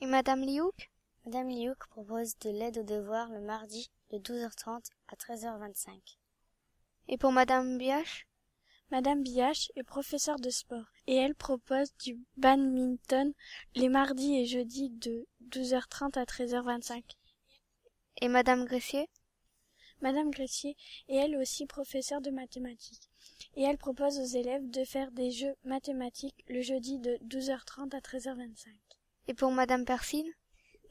Et 0.01 0.08
Madame 0.08 0.41
Liouk? 0.41 0.91
Madame 1.24 1.48
Liouk 1.48 1.88
propose 1.88 2.38
de 2.39 2.50
l'aide 2.50 2.79
aux 2.79 2.84
devoirs 2.84 3.29
le 3.29 3.39
mardi 3.39 3.89
de 4.12 4.17
12h30 4.17 4.84
à 5.08 5.15
13h25. 5.15 6.17
Et 7.08 7.17
pour 7.17 7.32
Madame 7.32 7.77
Biache? 7.77 8.27
Madame 8.91 9.24
Biache 9.24 9.72
est 9.77 9.84
professeure 9.84 10.39
de 10.41 10.50
sport 10.50 10.92
et 11.07 11.15
elle 11.15 11.36
propose 11.36 11.93
du 11.98 12.19
badminton 12.38 13.33
les 13.75 13.89
mardis 13.89 14.38
et 14.38 14.45
jeudis 14.45 14.89
de 14.89 15.25
12h30 15.50 16.17
à 16.17 16.24
13h25. 16.24 17.03
Et 18.22 18.27
Madame 18.27 18.65
Gressier? 18.65 19.10
Madame 20.01 20.31
Gressier 20.31 20.75
est 21.07 21.15
elle 21.15 21.38
aussi 21.38 21.65
professeure 21.65 22.22
de 22.22 22.29
mathématiques 22.29 23.10
et 23.55 23.63
elle 23.63 23.77
propose 23.77 24.19
aux 24.19 24.38
élèves 24.38 24.69
de 24.69 24.83
faire 24.83 25.12
des 25.12 25.31
jeux 25.31 25.55
mathématiques 25.63 26.43
le 26.48 26.62
jeudi 26.62 27.00
de 27.00 27.17
12h30 27.25 27.95
à 27.95 28.00
13h25. 28.00 28.67
Et 29.27 29.33
pour 29.33 29.51
Madame 29.51 29.86
Persine? 29.86 30.29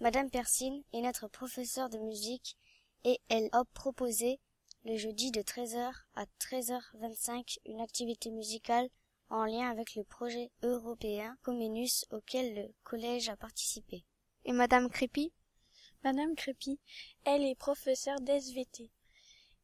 Madame 0.00 0.30
Persine 0.30 0.82
est 0.92 1.02
notre 1.02 1.28
professeure 1.28 1.90
de 1.90 1.98
musique 1.98 2.56
et 3.04 3.20
elle 3.28 3.48
a 3.52 3.64
proposé 3.74 4.40
le 4.84 4.96
jeudi 4.96 5.30
de 5.30 5.42
13h 5.42 5.92
à 6.14 6.24
13h25 6.40 7.58
une 7.66 7.80
activité 7.80 8.30
musicale 8.30 8.88
en 9.32 9.46
lien 9.46 9.70
avec 9.70 9.94
le 9.94 10.04
projet 10.04 10.50
européen 10.62 11.34
Communus 11.42 12.04
auquel 12.10 12.54
le 12.54 12.74
collège 12.84 13.30
a 13.30 13.36
participé. 13.36 14.04
Et 14.44 14.52
Madame 14.52 14.90
Crépy 14.90 15.32
Madame 16.04 16.34
Crépy, 16.34 16.78
elle 17.24 17.42
est 17.42 17.54
professeure 17.54 18.20
d'SVT. 18.20 18.90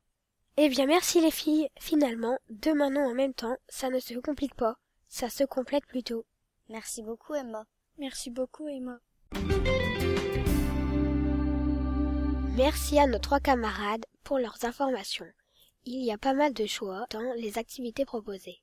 Eh 0.58 0.70
bien 0.70 0.86
merci 0.86 1.22
les 1.22 1.32
filles, 1.32 1.70
finalement, 1.80 2.38
deux 2.50 2.74
noms 2.74 3.10
en 3.10 3.14
même 3.14 3.34
temps, 3.34 3.58
ça 3.70 3.90
ne 3.90 4.00
se 4.00 4.14
complique 4.20 4.56
pas, 4.56 4.76
ça 5.08 5.30
se 5.30 5.44
complète 5.44 5.86
plutôt. 5.86 6.26
Merci 6.70 7.02
beaucoup 7.04 7.34
Emma. 7.34 7.66
Merci 7.98 8.30
beaucoup 8.30 8.68
Emma. 8.68 9.00
Merci 12.56 13.00
à 13.00 13.08
nos 13.08 13.20
trois 13.20 13.40
camarades 13.40 14.06
pour 14.24 14.38
leurs 14.38 14.64
informations. 14.64 15.26
Il 15.86 16.04
y 16.04 16.12
a 16.12 16.18
pas 16.18 16.34
mal 16.34 16.54
de 16.54 16.66
choix 16.66 17.06
dans 17.10 17.34
les 17.38 17.58
activités 17.58 18.06
proposées. 18.06 18.62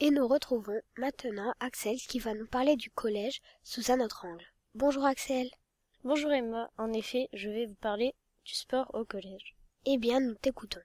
Et 0.00 0.10
nous 0.10 0.26
retrouvons 0.26 0.80
maintenant 0.96 1.54
Axel 1.60 1.96
qui 1.98 2.18
va 2.18 2.34
nous 2.34 2.48
parler 2.48 2.74
du 2.74 2.90
collège 2.90 3.40
sous 3.62 3.92
un 3.92 4.00
autre 4.00 4.24
angle. 4.26 4.44
Bonjour 4.74 5.04
Axel. 5.04 5.48
Bonjour 6.02 6.32
Emma, 6.32 6.68
en 6.78 6.92
effet, 6.92 7.28
je 7.32 7.48
vais 7.48 7.66
vous 7.66 7.76
parler 7.76 8.12
du 8.44 8.54
sport 8.54 8.90
au 8.92 9.04
collège. 9.04 9.54
Eh 9.84 9.96
bien, 9.96 10.18
nous 10.18 10.34
t'écoutons. 10.34 10.80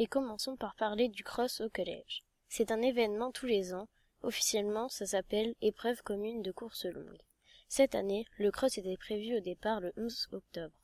Et 0.00 0.08
commençons 0.08 0.56
par 0.56 0.74
parler 0.74 1.08
du 1.08 1.22
cross 1.22 1.60
au 1.60 1.70
collège. 1.70 2.24
C'est 2.48 2.72
un 2.72 2.82
événement 2.82 3.30
tous 3.30 3.46
les 3.46 3.72
ans. 3.72 3.88
Officiellement, 4.22 4.88
ça 4.88 5.06
s'appelle 5.06 5.54
épreuve 5.60 6.02
commune 6.02 6.42
de 6.42 6.50
course 6.50 6.86
longue. 6.86 7.22
Cette 7.68 7.94
année, 7.94 8.26
le 8.36 8.50
cross 8.50 8.78
était 8.78 8.96
prévu 8.96 9.36
au 9.36 9.40
départ 9.40 9.80
le 9.80 9.92
11 9.96 10.28
octobre. 10.32 10.74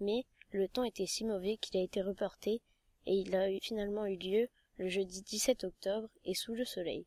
Mais 0.00 0.24
le 0.52 0.68
temps 0.68 0.84
était 0.84 1.06
si 1.06 1.26
mauvais 1.26 1.58
qu'il 1.58 1.76
a 1.78 1.82
été 1.82 2.00
reporté 2.00 2.62
et 3.04 3.14
il 3.14 3.36
a 3.36 3.46
finalement 3.60 4.06
eu 4.06 4.16
lieu 4.16 4.48
le 4.78 4.88
jeudi 4.88 5.22
17 5.22 5.64
octobre 5.64 6.08
et 6.24 6.34
sous 6.34 6.54
le 6.54 6.64
soleil. 6.64 7.06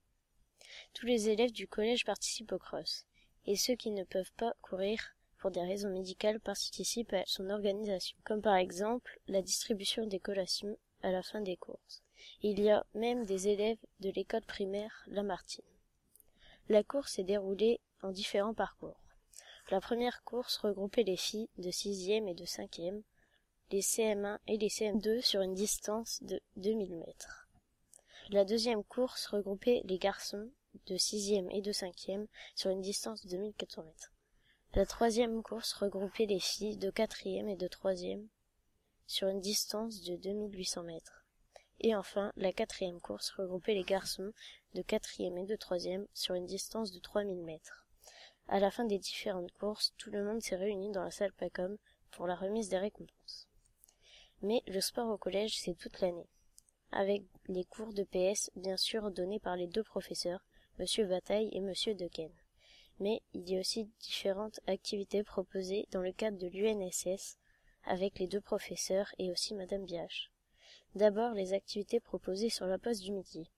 Tous 0.93 1.05
les 1.05 1.29
élèves 1.29 1.51
du 1.51 1.67
collège 1.67 2.05
participent 2.05 2.51
au 2.51 2.59
cross, 2.59 3.05
et 3.45 3.55
ceux 3.55 3.75
qui 3.75 3.91
ne 3.91 4.03
peuvent 4.03 4.31
pas 4.38 4.53
courir 4.61 5.15
pour 5.39 5.51
des 5.51 5.61
raisons 5.61 5.89
médicales 5.89 6.39
participent 6.39 7.13
à 7.13 7.23
son 7.25 7.49
organisation, 7.49 8.17
comme 8.23 8.41
par 8.41 8.55
exemple 8.55 9.19
la 9.27 9.41
distribution 9.41 10.05
des 10.05 10.19
collations 10.19 10.77
à 11.01 11.11
la 11.11 11.23
fin 11.23 11.41
des 11.41 11.57
courses. 11.57 12.03
Il 12.41 12.59
y 12.59 12.69
a 12.69 12.85
même 12.93 13.25
des 13.25 13.47
élèves 13.47 13.79
de 14.01 14.09
l'école 14.09 14.43
primaire 14.43 15.03
Lamartine. 15.07 15.63
La 16.67 16.83
course 16.83 17.17
est 17.19 17.23
déroulée 17.23 17.79
en 18.01 18.11
différents 18.11 18.53
parcours. 18.53 19.01
La 19.71 19.79
première 19.79 20.23
course 20.23 20.57
regroupait 20.57 21.03
les 21.03 21.17
filles 21.17 21.49
de 21.57 21.71
sixième 21.71 22.27
et 22.27 22.33
de 22.33 22.45
cinquième, 22.45 23.01
les 23.71 23.81
CM1 23.81 24.39
et 24.47 24.57
les 24.57 24.67
CM2 24.67 25.21
sur 25.21 25.41
une 25.41 25.53
distance 25.53 26.21
de 26.23 26.39
2000 26.57 26.95
mètres. 26.95 27.49
La 28.31 28.45
deuxième 28.45 28.83
course 28.83 29.25
regroupait 29.25 29.81
les 29.86 29.98
garçons 29.98 30.51
de 30.86 30.98
sixième 30.98 31.50
et 31.50 31.63
de 31.63 31.71
cinquième 31.71 32.27
sur 32.53 32.69
une 32.69 32.81
distance 32.81 33.25
de 33.25 33.31
2400 33.31 33.81
mètres. 33.81 34.13
La 34.75 34.86
troisième 34.86 35.41
course 35.41 35.74
regroupait 35.74 36.27
les 36.27 36.39
filles 36.39 36.77
de 36.77 36.91
quatrième 36.91 37.50
et 37.50 37.55
de 37.55 37.67
troisième 37.67 38.27
sur 39.07 39.29
une 39.29 39.41
distance 39.41 40.03
de 40.03 40.15
2800 40.15 40.83
mètres. 40.83 41.25
Et 41.79 41.95
enfin, 41.95 42.31
la 42.36 42.53
quatrième 42.53 43.01
course 43.01 43.31
regroupait 43.31 43.74
les 43.74 43.83
garçons 43.83 44.31
de 44.75 44.83
quatrième 44.83 45.39
et 45.39 45.48
de 45.48 45.55
troisième 45.55 46.05
sur 46.13 46.36
une 46.36 46.45
distance 46.45 46.91
de 46.91 47.00
3000 47.00 47.43
mètres. 47.43 47.88
À 48.48 48.59
la 48.59 48.69
fin 48.69 48.86
des 48.86 49.00
différentes 49.00 49.51
courses, 49.53 49.95
tout 49.98 50.12
le 50.12 50.24
monde 50.24 50.43
s'est 50.43 50.55
réuni 50.55 50.91
dans 50.91 51.03
la 51.03 51.09
salle 51.09 51.33
Pacom 51.33 51.79
pour 52.12 52.27
la 52.27 52.36
remise 52.36 52.69
des 52.69 52.77
récompenses. 52.77 53.48
Mais 54.43 54.62
le 54.67 54.81
sport 54.81 55.09
au 55.09 55.17
collège, 55.17 55.57
c'est 55.59 55.74
toute 55.74 56.00
l'année. 56.00 56.29
Avec 56.91 57.24
les 57.48 57.65
cours 57.65 57.93
de 57.93 58.03
PS, 58.03 58.50
bien 58.55 58.75
sûr, 58.75 59.12
donnés 59.12 59.39
par 59.39 59.55
les 59.55 59.67
deux 59.67 59.84
professeurs, 59.84 60.43
Monsieur 60.79 61.05
Bataille 61.05 61.50
et 61.51 61.62
Monsieur 61.62 61.93
Dequesne. 61.93 62.34
Mais 63.00 63.22
il 63.34 63.48
y 63.48 63.55
a 63.55 63.60
aussi 63.60 63.86
différentes 64.00 64.60
activités 64.65 65.24
proposées 65.24 65.88
dans 65.91 66.01
le 66.01 66.12
cadre 66.12 66.39
de 66.39 66.48
l'UNSS 66.48 67.38
avec 67.84 68.17
les 68.17 68.27
deux 68.27 68.41
professeurs 68.41 69.13
et 69.19 69.31
aussi 69.31 69.53
Madame 69.53 69.86
Biache. 69.86 70.31
D'abord, 70.96 71.34
les 71.34 71.53
activités 71.53 72.00
proposées 72.00 72.50
sur 72.50 72.65
la 72.65 72.79
poste 72.79 73.03
du 73.03 73.12
midi. 73.12 73.50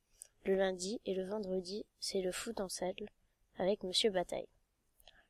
Le 0.44 0.56
lundi 0.56 1.00
et 1.06 1.16
le 1.16 1.26
vendredi, 1.26 1.86
c'est 2.00 2.22
le 2.22 2.34
foot 2.34 2.60
en 2.60 2.68
salle 2.68 2.94
avec 3.58 3.84
Monsieur 3.84 4.10
Bataille. 4.10 4.50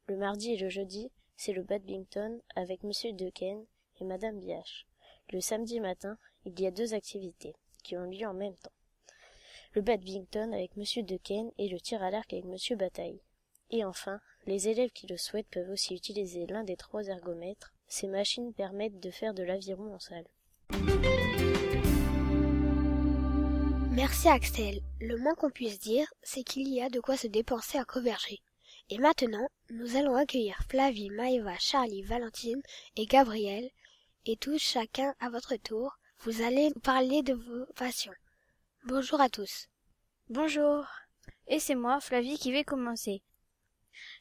Le 0.08 0.18
mardi 0.18 0.54
et 0.54 0.58
le 0.58 0.70
jeudi, 0.70 1.12
c'est 1.38 1.54
le 1.54 1.64
badminton 1.64 2.42
avec 2.56 2.84
Monsieur 2.84 3.14
Dequesne 3.14 3.66
et 4.00 4.06
Madame 4.06 4.40
Biache. 4.40 4.88
Le 5.32 5.40
samedi 5.40 5.80
matin, 5.80 6.18
il 6.46 6.60
y 6.60 6.66
a 6.66 6.72
deux 6.72 6.94
activités 6.94 7.56
qui 7.82 7.98
ont 7.98 8.10
lieu 8.10 8.28
en 8.28 8.34
même 8.34 8.56
temps. 8.56 8.72
Le 9.74 9.82
badminton 9.82 10.54
avec 10.54 10.76
Monsieur 10.76 11.04
Dequesne 11.04 11.52
et 11.58 11.70
le 11.70 11.80
tir 11.80 12.04
à 12.04 12.12
l'arc 12.12 12.32
avec 12.34 12.46
Monsieur 12.46 12.76
Bataille. 12.76 13.22
Et 13.70 13.86
enfin, 13.86 14.20
les 14.46 14.68
élèves 14.68 14.92
qui 14.92 15.08
le 15.08 15.18
souhaitent 15.18 15.50
peuvent 15.50 15.70
aussi 15.70 15.96
utiliser 15.96 16.46
l'un 16.46 16.64
des 16.64 16.76
trois 16.76 17.04
ergomètres. 17.04 17.74
Ces 17.88 18.08
machines 18.08 18.54
permettent 18.54 19.00
de 19.00 19.12
faire 19.12 19.34
de 19.34 19.44
l'aviron 19.44 19.94
en 19.94 20.00
salle. 20.00 20.28
Merci 23.92 24.28
Axel. 24.30 24.82
Le 25.00 25.18
moins 25.18 25.36
qu'on 25.36 25.50
puisse 25.52 25.80
dire, 25.80 26.08
c'est 26.22 26.44
qu'il 26.44 26.68
y 26.68 26.82
a 26.82 26.90
de 26.90 27.00
quoi 27.00 27.18
se 27.18 27.28
dépenser 27.28 27.78
à 27.78 27.86
Coverger. 27.86 28.40
Et 28.90 28.98
maintenant, 28.98 29.48
nous 29.70 29.96
allons 29.96 30.16
accueillir 30.16 30.58
Flavie, 30.70 31.10
Maëva, 31.12 31.58
Charlie, 31.60 32.04
Valentine 32.04 32.62
et 32.98 33.06
Gabriel, 33.06 33.70
et 34.26 34.36
tous 34.36 34.60
chacun 34.60 35.16
à 35.20 35.30
votre 35.30 35.56
tour, 35.56 35.98
vous 36.24 36.44
allez 36.44 36.72
parler 36.84 37.24
de 37.24 37.34
vos 37.34 37.66
passions. 37.76 38.14
Bonjour 38.86 39.20
à 39.20 39.30
tous. 39.30 39.68
Bonjour. 40.30 40.86
Et 41.48 41.60
c'est 41.60 41.76
moi, 41.76 42.00
Flavie, 42.00 42.38
qui 42.38 42.52
vais 42.52 42.64
commencer. 42.64 43.24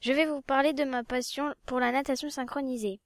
Je 0.01 0.13
vais 0.13 0.25
vous 0.25 0.41
parler 0.41 0.73
de 0.73 0.85
ma 0.85 1.05
passion 1.05 1.55
pour 1.67 1.79
la 1.79 1.93
natation 1.93 2.31
synchronisée. 2.31 3.01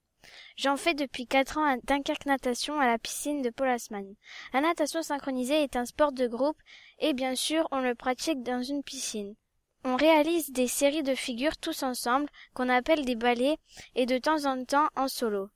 J'en 0.57 0.77
fais 0.77 0.95
depuis 0.95 1.27
quatre 1.27 1.59
ans 1.59 1.67
à 1.67 1.77
Natation 2.25 2.79
à 2.79 2.87
la 2.87 2.99
piscine 2.99 3.43
de 3.43 3.51
Polasman. 3.51 4.15
La 4.53 4.61
natation 4.61 5.03
synchronisée 5.03 5.65
est 5.65 5.77
un 5.77 5.87
sport 5.87 6.13
de 6.13 6.29
groupe 6.29 6.57
et 7.01 7.15
bien 7.15 7.35
sûr 7.35 7.67
on 7.73 7.81
le 7.81 7.97
pratique 7.97 8.43
dans 8.43 8.63
une 8.63 8.85
piscine. 8.85 9.35
On 9.83 9.97
réalise 9.97 10.51
des 10.51 10.69
séries 10.69 11.03
de 11.03 11.15
figures 11.15 11.59
tous 11.59 11.83
ensemble 11.83 12.31
qu'on 12.55 12.71
appelle 12.71 13.05
des 13.05 13.17
ballets 13.17 13.59
et 13.95 14.07
de 14.07 14.19
temps 14.19 14.47
en 14.47 14.65
temps 14.65 14.89
en 14.97 15.09
solo. 15.09 15.51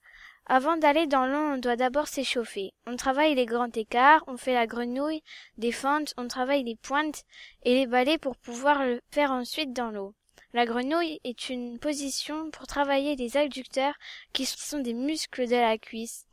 Avant 0.51 0.79
d'aller 0.79 1.07
dans 1.07 1.27
l'eau, 1.27 1.55
on 1.55 1.59
doit 1.59 1.77
d'abord 1.77 2.09
s'échauffer. 2.09 2.73
On 2.87 2.97
travaille 2.97 3.35
les 3.35 3.45
grands 3.45 3.71
écarts, 3.71 4.25
on 4.29 4.39
fait 4.39 4.55
la 4.55 4.67
grenouille, 4.67 5.23
des 5.59 5.73
fentes, 5.73 6.15
on 6.17 6.27
travaille 6.27 6.65
les 6.65 6.77
pointes 6.77 7.25
et 7.65 7.75
les 7.75 7.87
balais 7.87 8.17
pour 8.17 8.35
pouvoir 8.35 8.83
le 8.87 9.03
faire 9.11 9.31
ensuite 9.31 9.75
dans 9.75 9.91
l'eau. 9.91 10.15
La 10.55 10.65
grenouille 10.65 11.21
est 11.23 11.51
une 11.51 11.79
position 11.79 12.51
pour 12.51 12.67
travailler 12.67 13.15
les 13.15 13.37
adducteurs 13.37 13.93
qui 14.33 14.47
sont 14.47 14.79
des 14.79 14.95
muscles 14.95 15.47
de 15.47 15.57
la 15.57 15.77
cuisse. 15.77 16.25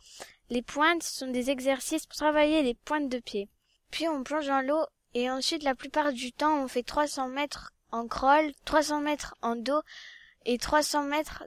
Les 0.49 0.61
pointes 0.61 1.03
sont 1.03 1.27
des 1.27 1.49
exercices 1.49 2.05
pour 2.05 2.15
travailler 2.15 2.63
les 2.63 2.75
pointes 2.75 3.09
de 3.09 3.19
pied. 3.19 3.49
Puis 3.91 4.07
on 4.07 4.23
plonge 4.23 4.47
dans 4.47 4.61
l'eau 4.61 4.85
et 5.13 5.29
ensuite 5.29 5.63
la 5.63 5.75
plupart 5.75 6.13
du 6.13 6.31
temps 6.31 6.63
on 6.63 6.69
fait 6.69 6.83
300 6.83 7.27
mètres 7.27 7.73
en 7.91 8.07
crawl, 8.07 8.53
300 8.63 9.01
mètres 9.01 9.35
en 9.41 9.57
dos 9.57 9.81
et 10.45 10.57
300 10.57 11.03
mètres 11.03 11.43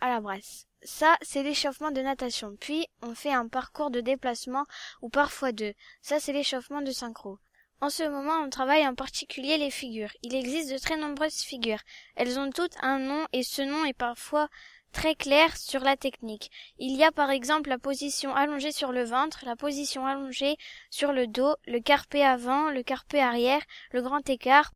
à 0.00 0.08
la 0.08 0.20
brasse. 0.20 0.68
Ça, 0.84 1.16
c'est 1.22 1.42
l'échauffement 1.42 1.90
de 1.90 2.00
natation. 2.00 2.56
Puis, 2.58 2.86
on 3.02 3.14
fait 3.14 3.32
un 3.32 3.48
parcours 3.48 3.90
de 3.90 4.00
déplacement 4.00 4.66
ou 5.00 5.08
parfois 5.08 5.52
deux. 5.52 5.74
Ça, 6.00 6.18
c'est 6.18 6.32
l'échauffement 6.32 6.82
de 6.82 6.90
synchro. 6.90 7.38
En 7.80 7.90
ce 7.90 8.04
moment, 8.04 8.38
on 8.44 8.48
travaille 8.48 8.86
en 8.86 8.94
particulier 8.94 9.58
les 9.58 9.70
figures. 9.70 10.12
Il 10.22 10.34
existe 10.34 10.72
de 10.72 10.78
très 10.78 10.96
nombreuses 10.96 11.40
figures. 11.40 11.82
Elles 12.14 12.38
ont 12.38 12.50
toutes 12.50 12.76
un 12.80 12.98
nom 12.98 13.26
et 13.32 13.42
ce 13.42 13.62
nom 13.62 13.84
est 13.84 13.92
parfois 13.92 14.48
très 14.92 15.14
clair 15.14 15.56
sur 15.56 15.80
la 15.80 15.96
technique. 15.96 16.50
Il 16.78 16.96
y 16.96 17.02
a 17.02 17.10
par 17.10 17.30
exemple 17.30 17.70
la 17.70 17.78
position 17.78 18.34
allongée 18.34 18.72
sur 18.72 18.92
le 18.92 19.02
ventre, 19.02 19.44
la 19.44 19.56
position 19.56 20.06
allongée 20.06 20.56
sur 20.90 21.12
le 21.12 21.26
dos, 21.26 21.56
le 21.66 21.80
carpé 21.80 22.22
avant, 22.22 22.70
le 22.70 22.82
carpé 22.82 23.20
arrière, 23.20 23.62
le 23.90 24.02
grand 24.02 24.28
écart. 24.28 24.70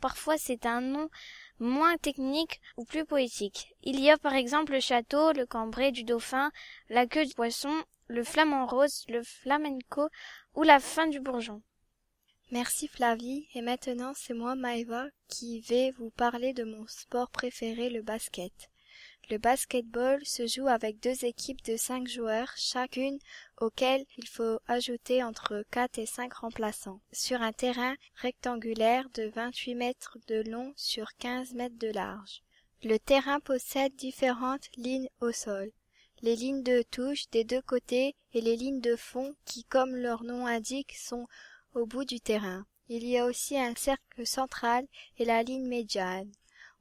Parfois 0.00 0.38
c'est 0.38 0.66
un 0.66 0.82
nom 0.82 1.08
moins 1.62 1.96
technique 1.96 2.60
ou 2.76 2.84
plus 2.84 3.04
poétique. 3.04 3.74
Il 3.82 4.00
y 4.00 4.10
a 4.10 4.18
par 4.18 4.34
exemple 4.34 4.72
le 4.72 4.80
château, 4.80 5.32
le 5.32 5.46
cambré 5.46 5.92
du 5.92 6.04
dauphin, 6.04 6.50
la 6.88 7.06
queue 7.06 7.24
du 7.24 7.34
poisson, 7.34 7.72
le 8.08 8.24
flamant 8.24 8.66
rose, 8.66 9.04
le 9.08 9.22
flamenco 9.22 10.08
ou 10.54 10.62
la 10.64 10.80
fin 10.80 11.06
du 11.06 11.20
bourgeon. 11.20 11.62
Merci 12.50 12.86
Flavie, 12.88 13.48
et 13.54 13.62
maintenant 13.62 14.12
c'est 14.14 14.34
moi 14.34 14.54
Maëva 14.54 15.06
qui 15.28 15.60
vais 15.60 15.90
vous 15.92 16.10
parler 16.10 16.52
de 16.52 16.64
mon 16.64 16.86
sport 16.86 17.30
préféré, 17.30 17.88
le 17.88 18.02
basket. 18.02 18.71
Le 19.30 19.38
basketball 19.38 20.24
se 20.26 20.46
joue 20.46 20.66
avec 20.66 21.00
deux 21.00 21.24
équipes 21.24 21.62
de 21.64 21.76
cinq 21.76 22.08
joueurs 22.08 22.52
chacune 22.56 23.18
auxquelles 23.58 24.04
il 24.18 24.28
faut 24.28 24.58
ajouter 24.66 25.22
entre 25.22 25.64
quatre 25.70 25.98
et 25.98 26.06
cinq 26.06 26.34
remplaçants 26.34 27.00
sur 27.12 27.40
un 27.40 27.52
terrain 27.52 27.94
rectangulaire 28.16 29.08
de 29.14 29.30
28 29.34 29.74
mètres 29.74 30.18
de 30.26 30.42
long 30.50 30.72
sur 30.76 31.14
15 31.18 31.54
mètres 31.54 31.78
de 31.78 31.88
large. 31.88 32.42
Le 32.82 32.98
terrain 32.98 33.38
possède 33.38 33.94
différentes 33.94 34.68
lignes 34.76 35.08
au 35.20 35.30
sol. 35.30 35.70
Les 36.20 36.34
lignes 36.34 36.64
de 36.64 36.82
touche 36.82 37.30
des 37.30 37.44
deux 37.44 37.62
côtés 37.62 38.16
et 38.32 38.40
les 38.40 38.56
lignes 38.56 38.80
de 38.80 38.96
fond 38.96 39.34
qui, 39.44 39.64
comme 39.64 39.94
leur 39.94 40.24
nom 40.24 40.46
indique, 40.46 40.94
sont 40.96 41.26
au 41.74 41.86
bout 41.86 42.04
du 42.04 42.20
terrain. 42.20 42.66
Il 42.88 43.06
y 43.06 43.18
a 43.18 43.26
aussi 43.26 43.56
un 43.56 43.74
cercle 43.76 44.26
central 44.26 44.86
et 45.16 45.24
la 45.24 45.42
ligne 45.42 45.66
médiane. 45.66 46.30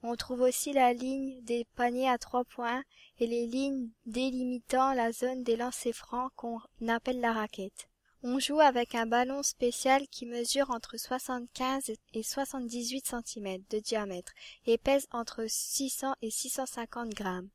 On 0.04 0.16
trouve 0.16 0.42
aussi 0.42 0.74
la 0.74 0.94
ligne 0.94 1.42
des 1.44 1.66
paniers 1.76 2.10
à 2.10 2.18
trois 2.18 2.44
points 2.44 2.84
et 3.20 3.28
les 3.28 3.46
lignes 3.46 3.90
délimitant 4.06 4.94
la 4.94 5.12
zone 5.12 5.44
des 5.44 5.56
lancers 5.56 5.94
francs 5.94 6.32
qu'on 6.36 6.60
appelle 6.88 7.20
la 7.20 7.34
raquette. 7.34 7.88
On 8.24 8.40
joue 8.40 8.60
avec 8.60 8.96
un 8.96 9.06
ballon 9.06 9.42
spécial 9.44 10.08
qui 10.08 10.26
mesure 10.26 10.70
entre 10.72 10.98
75 10.98 11.92
et 12.14 12.24
78 12.24 13.06
cm 13.26 13.64
de 13.70 13.80
diamètre 13.80 14.34
et 14.66 14.78
pèse 14.78 15.08
entre 15.12 15.46
600 15.48 16.14
et 16.22 16.30
650 16.30 17.10
grammes. 17.10 17.50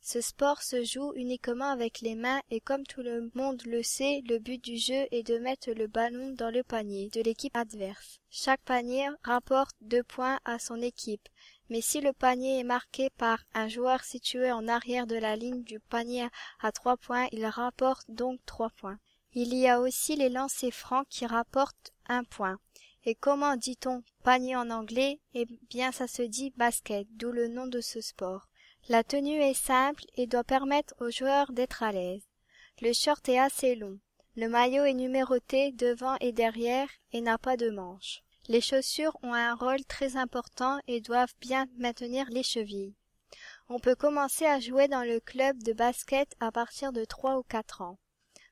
Ce 0.00 0.20
sport 0.20 0.62
se 0.62 0.82
joue 0.82 1.12
uniquement 1.14 1.70
avec 1.70 2.00
les 2.00 2.16
mains 2.16 2.40
et 2.50 2.60
comme 2.60 2.84
tout 2.84 3.02
le 3.02 3.30
monde 3.34 3.62
le 3.64 3.84
sait, 3.84 4.20
le 4.28 4.40
but 4.40 4.62
du 4.62 4.76
jeu 4.76 5.06
est 5.12 5.24
de 5.24 5.38
mettre 5.38 5.70
le 5.70 5.86
ballon 5.86 6.32
dans 6.32 6.50
le 6.50 6.64
panier 6.64 7.08
de 7.10 7.20
l'équipe 7.20 7.56
adverse. 7.56 8.18
Chaque 8.28 8.62
panier 8.62 9.08
rapporte 9.22 9.76
deux 9.80 10.02
points 10.02 10.40
à 10.44 10.58
son 10.58 10.82
équipe 10.82 11.28
mais 11.72 11.80
si 11.80 12.02
le 12.02 12.12
panier 12.12 12.58
est 12.58 12.64
marqué 12.64 13.08
par 13.16 13.38
un 13.54 13.66
joueur 13.66 14.04
situé 14.04 14.52
en 14.52 14.68
arrière 14.68 15.06
de 15.06 15.16
la 15.16 15.36
ligne 15.36 15.62
du 15.62 15.80
panier 15.80 16.28
à 16.60 16.70
trois 16.70 16.98
points, 16.98 17.28
il 17.32 17.46
rapporte 17.46 18.04
donc 18.10 18.40
trois 18.44 18.68
points. 18.76 18.98
Il 19.32 19.54
y 19.54 19.66
a 19.66 19.80
aussi 19.80 20.14
les 20.14 20.28
lancers 20.28 20.74
francs 20.74 21.06
qui 21.08 21.24
rapportent 21.24 21.94
un 22.10 22.24
point. 22.24 22.58
Et 23.06 23.14
comment 23.14 23.56
dit-on 23.56 24.02
panier 24.22 24.54
en 24.54 24.68
anglais? 24.68 25.18
Eh 25.32 25.46
bien 25.70 25.92
ça 25.92 26.06
se 26.06 26.20
dit 26.20 26.52
basket, 26.58 27.06
d'où 27.16 27.32
le 27.32 27.48
nom 27.48 27.66
de 27.66 27.80
ce 27.80 28.02
sport. 28.02 28.48
La 28.90 29.02
tenue 29.02 29.40
est 29.40 29.54
simple 29.54 30.04
et 30.14 30.26
doit 30.26 30.44
permettre 30.44 30.94
aux 31.00 31.10
joueurs 31.10 31.52
d'être 31.52 31.82
à 31.82 31.90
l'aise. 31.90 32.28
Le 32.82 32.92
short 32.92 33.26
est 33.30 33.38
assez 33.38 33.76
long. 33.76 33.98
Le 34.36 34.46
maillot 34.46 34.84
est 34.84 34.92
numéroté 34.92 35.72
devant 35.72 36.16
et 36.20 36.32
derrière 36.32 36.90
et 37.12 37.22
n'a 37.22 37.38
pas 37.38 37.56
de 37.56 37.70
manches. 37.70 38.22
Les 38.48 38.60
chaussures 38.60 39.16
ont 39.22 39.34
un 39.34 39.54
rôle 39.54 39.84
très 39.84 40.16
important 40.16 40.80
et 40.88 41.00
doivent 41.00 41.34
bien 41.40 41.66
maintenir 41.76 42.28
les 42.30 42.42
chevilles. 42.42 42.94
On 43.68 43.78
peut 43.78 43.94
commencer 43.94 44.46
à 44.46 44.60
jouer 44.60 44.88
dans 44.88 45.04
le 45.04 45.20
club 45.20 45.62
de 45.62 45.72
basket 45.72 46.34
à 46.40 46.50
partir 46.50 46.92
de 46.92 47.04
trois 47.04 47.38
ou 47.38 47.42
quatre 47.42 47.82
ans. 47.82 47.98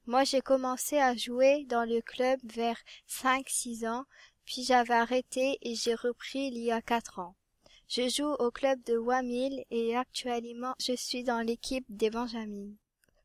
Moi 0.07 0.25
j'ai 0.25 0.41
commencé 0.41 0.99
à 0.99 1.15
jouer 1.17 1.67
dans 1.67 1.85
le 1.85 2.01
club 2.01 2.41
vers 2.45 2.79
cinq 3.07 3.49
six 3.49 3.85
ans, 3.85 4.05
puis 4.45 4.63
j'avais 4.63 4.95
arrêté 4.95 5.59
et 5.63 5.75
j'ai 5.75 5.95
repris 5.95 6.47
il 6.47 6.59
y 6.59 6.73
a 6.73 6.81
quatre 6.81 7.19
ans. 7.19 7.35
Je 7.89 8.09
joue 8.09 8.33
au 8.39 8.51
club 8.53 8.81
de 8.85 8.97
Wamil 8.97 9.65
et 9.71 9.97
actuellement 9.97 10.75
je 10.79 10.95
suis 10.95 11.25
dans 11.25 11.41
l'équipe 11.41 11.85
des 11.89 12.11
Benjamins. 12.11 12.71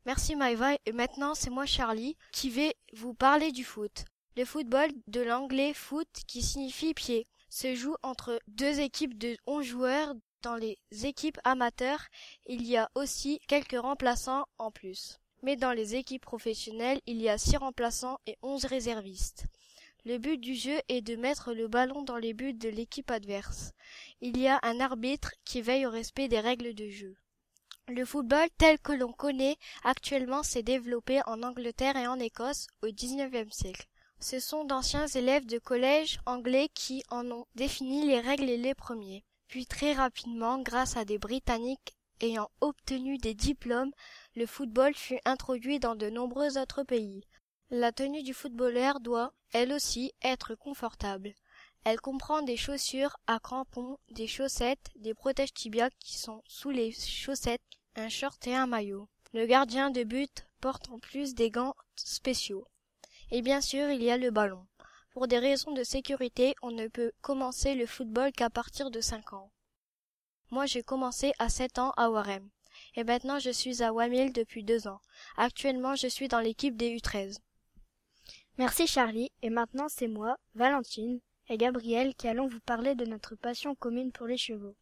Merci 0.06 0.36
Maïva 0.36 0.74
et 0.86 0.92
maintenant 0.92 1.36
c'est 1.36 1.52
moi 1.52 1.66
Charlie 1.66 2.18
qui 2.32 2.50
vais 2.50 2.76
vous 2.94 3.14
parler 3.14 3.52
du 3.52 3.64
foot. 3.64 4.06
Le 4.38 4.44
football, 4.44 4.90
de 5.08 5.22
l'anglais 5.22 5.74
foot 5.74 6.10
qui 6.28 6.42
signifie 6.42 6.94
pied, 6.94 7.26
se 7.48 7.74
joue 7.74 7.96
entre 8.04 8.38
deux 8.50 8.82
équipes 8.82 9.18
de 9.18 9.38
onze 9.48 9.64
joueurs. 9.64 10.14
Dans 10.42 10.58
les 10.58 10.78
équipes 11.04 11.40
amateurs, 11.46 12.06
il 12.46 12.68
y 12.68 12.76
a 12.76 12.92
aussi 12.96 13.40
quelques 13.48 13.80
remplaçants 13.80 14.46
en 14.58 14.72
plus. 14.72 15.20
Mais 15.42 15.56
dans 15.56 15.72
les 15.72 15.96
équipes 15.96 16.26
professionnelles, 16.26 17.00
il 17.06 17.22
y 17.22 17.30
a 17.30 17.38
six 17.38 17.56
remplaçants 17.56 18.20
et 18.28 18.38
onze 18.42 18.66
réservistes. 18.66 19.46
Le 20.04 20.18
but 20.18 20.38
du 20.38 20.54
jeu 20.54 20.82
est 20.90 21.02
de 21.02 21.16
mettre 21.16 21.54
le 21.54 21.70
ballon 21.70 22.04
dans 22.04 22.18
les 22.18 22.34
buts 22.34 22.54
de 22.54 22.68
l'équipe 22.70 23.12
adverse. 23.12 23.72
Il 24.20 24.38
y 24.38 24.50
a 24.50 24.60
un 24.64 24.82
arbitre 24.82 25.32
qui 25.46 25.62
veille 25.62 25.86
au 25.86 25.92
respect 25.92 26.28
des 26.28 26.42
règles 26.42 26.74
de 26.74 26.90
jeu. 26.90 27.16
Le 27.88 28.04
football 28.04 28.50
tel 28.58 28.80
que 28.80 28.92
l'on 28.92 29.14
connaît 29.14 29.56
actuellement 29.86 30.44
s'est 30.44 30.62
développé 30.62 31.22
en 31.26 31.42
Angleterre 31.42 31.96
et 31.96 32.08
en 32.08 32.20
Écosse 32.20 32.68
au 32.84 32.88
XIXe 32.88 33.56
siècle. 33.56 33.88
Ce 34.28 34.40
sont 34.40 34.66
d'anciens 34.66 35.06
élèves 35.06 35.46
de 35.46 35.60
collège 35.60 36.20
anglais 36.26 36.68
qui 36.74 37.04
en 37.12 37.30
ont 37.30 37.46
défini 37.54 38.08
les 38.08 38.20
règles 38.20 38.46
les 38.46 38.74
premiers. 38.74 39.24
Puis 39.48 39.68
très 39.68 39.94
rapidement, 39.94 40.58
grâce 40.58 40.98
à 40.98 41.06
des 41.06 41.20
Britanniques 41.20 41.96
ayant 42.22 42.50
obtenu 42.60 43.20
des 43.20 43.36
diplômes, 43.36 43.92
le 44.36 44.48
football 44.48 44.96
fut 44.96 45.20
introduit 45.26 45.80
dans 45.80 45.94
de 45.94 46.10
nombreux 46.10 46.58
autres 46.58 46.82
pays. 46.82 47.22
La 47.70 47.92
tenue 47.92 48.24
du 48.24 48.34
footballeur 48.34 49.00
doit, 49.00 49.32
elle 49.54 49.72
aussi, 49.72 50.12
être 50.24 50.56
confortable. 50.56 51.36
Elle 51.84 52.02
comprend 52.02 52.42
des 52.42 52.58
chaussures 52.58 53.18
à 53.28 53.38
crampons, 53.38 54.00
des 54.10 54.26
chaussettes, 54.26 54.90
des 54.96 55.14
protèges 55.14 55.54
tibias 55.54 55.92
qui 56.00 56.18
sont 56.18 56.42
sous 56.48 56.72
les 56.72 56.92
chaussettes, 56.94 57.62
un 57.96 58.10
short 58.10 58.48
et 58.48 58.56
un 58.56 58.66
maillot. 58.66 59.08
Le 59.34 59.46
gardien 59.46 59.92
de 59.92 60.02
but 60.02 60.48
porte 60.62 60.90
en 60.90 60.98
plus 60.98 61.36
des 61.36 61.52
gants 61.52 61.76
spéciaux. 61.96 62.66
Et 63.32 63.42
bien 63.42 63.62
sûr, 63.62 63.90
il 63.90 64.04
y 64.04 64.12
a 64.12 64.18
le 64.18 64.32
ballon. 64.32 64.66
Pour 65.12 65.28
des 65.28 65.40
raisons 65.40 65.72
de 65.72 65.84
sécurité, 65.84 66.56
on 66.62 66.72
ne 66.72 66.88
peut 66.88 67.12
commencer 67.22 67.74
le 67.76 67.86
football 67.86 68.32
qu'à 68.32 68.50
partir 68.50 68.92
de 68.92 69.02
cinq 69.02 69.34
ans. 69.34 69.52
Moi, 70.52 70.66
j'ai 70.66 70.84
commencé 70.84 71.34
à 71.40 71.50
sept 71.50 71.80
ans 71.80 71.92
à 71.98 72.10
Warem. 72.10 72.50
Et 72.96 73.04
maintenant, 73.04 73.40
je 73.40 73.50
suis 73.50 73.82
à 73.82 73.94
Wamil 73.94 74.34
depuis 74.34 74.64
deux 74.64 74.88
ans. 74.88 75.00
Actuellement, 75.38 75.96
je 75.96 76.08
suis 76.08 76.28
dans 76.28 76.40
l'équipe 76.40 76.76
des 76.76 76.96
U13. 76.98 77.40
Merci 78.58 78.88
Charlie, 78.88 79.32
et 79.42 79.50
maintenant 79.50 79.88
c'est 79.90 80.08
moi, 80.08 80.38
Valentine 80.54 81.20
et 81.50 81.58
Gabriel 81.58 82.16
qui 82.16 82.28
allons 82.28 82.48
vous 82.48 82.62
parler 82.62 82.96
de 82.96 83.06
notre 83.06 83.36
passion 83.36 83.76
commune 83.76 84.14
pour 84.14 84.28
les 84.28 84.38
chevaux. 84.38 84.76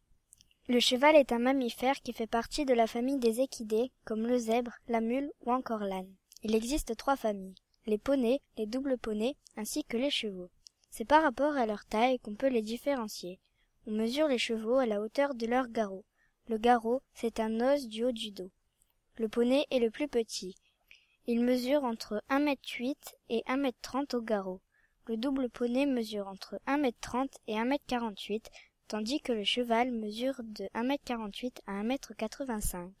Le 0.68 0.80
cheval 0.80 1.16
est 1.16 1.32
un 1.32 1.40
mammifère 1.40 2.00
qui 2.00 2.12
fait 2.12 2.28
partie 2.28 2.64
de 2.64 2.72
la 2.72 2.86
famille 2.86 3.18
des 3.18 3.40
équidés, 3.40 3.90
comme 4.04 4.26
le 4.26 4.38
zèbre, 4.38 4.72
la 4.86 5.00
mule 5.00 5.30
ou 5.40 5.52
encore 5.52 5.80
l'âne. 5.80 6.14
Il 6.42 6.54
existe 6.54 6.96
trois 6.96 7.16
familles 7.16 7.54
les 7.86 7.98
poneys, 7.98 8.40
les 8.56 8.66
doubles 8.66 8.98
poneys, 8.98 9.36
ainsi 9.56 9.84
que 9.84 9.96
les 9.96 10.10
chevaux. 10.10 10.50
C'est 10.90 11.04
par 11.04 11.22
rapport 11.22 11.56
à 11.56 11.66
leur 11.66 11.84
taille 11.84 12.18
qu'on 12.18 12.34
peut 12.34 12.48
les 12.48 12.62
différencier. 12.62 13.40
On 13.86 13.90
mesure 13.90 14.28
les 14.28 14.38
chevaux 14.38 14.78
à 14.78 14.86
la 14.86 15.00
hauteur 15.00 15.34
de 15.34 15.46
leur 15.46 15.68
garrot. 15.68 16.04
Le 16.48 16.56
garrot, 16.58 17.02
c'est 17.14 17.40
un 17.40 17.60
os 17.60 17.86
du 17.86 18.04
haut 18.04 18.12
du 18.12 18.30
dos. 18.30 18.50
Le 19.16 19.28
poney 19.28 19.66
est 19.70 19.78
le 19.78 19.90
plus 19.90 20.08
petit. 20.08 20.54
Il 21.26 21.40
mesure 21.40 21.84
entre 21.84 22.22
un 22.28 22.38
mètre 22.38 22.68
huit 22.78 23.16
et 23.28 23.42
un 23.46 23.56
mètre 23.56 23.78
trente 23.82 24.14
au 24.14 24.22
garrot. 24.22 24.60
Le 25.06 25.16
double 25.16 25.50
poney 25.50 25.86
mesure 25.86 26.28
entre 26.28 26.58
un 26.66 26.78
mètre 26.78 27.00
trente 27.00 27.36
et 27.46 27.58
un 27.58 27.64
mètre 27.64 27.84
quarante-huit, 27.86 28.50
tandis 28.88 29.20
que 29.20 29.32
le 29.32 29.44
cheval 29.44 29.90
mesure 29.90 30.40
de 30.42 30.68
un 30.74 30.84
mètre 30.84 31.04
quarante-huit 31.04 31.60
à 31.66 31.72
un 31.72 31.82
mètre 31.82 32.14
quatre-vingt-cinq. 32.14 32.92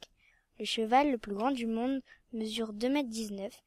Le 0.58 0.64
cheval 0.64 1.10
le 1.10 1.18
plus 1.18 1.34
grand 1.34 1.50
du 1.50 1.66
monde 1.66 2.00
mesure 2.32 2.72
deux 2.72 2.88
mètres 2.88 3.08
dix-neuf, 3.08 3.62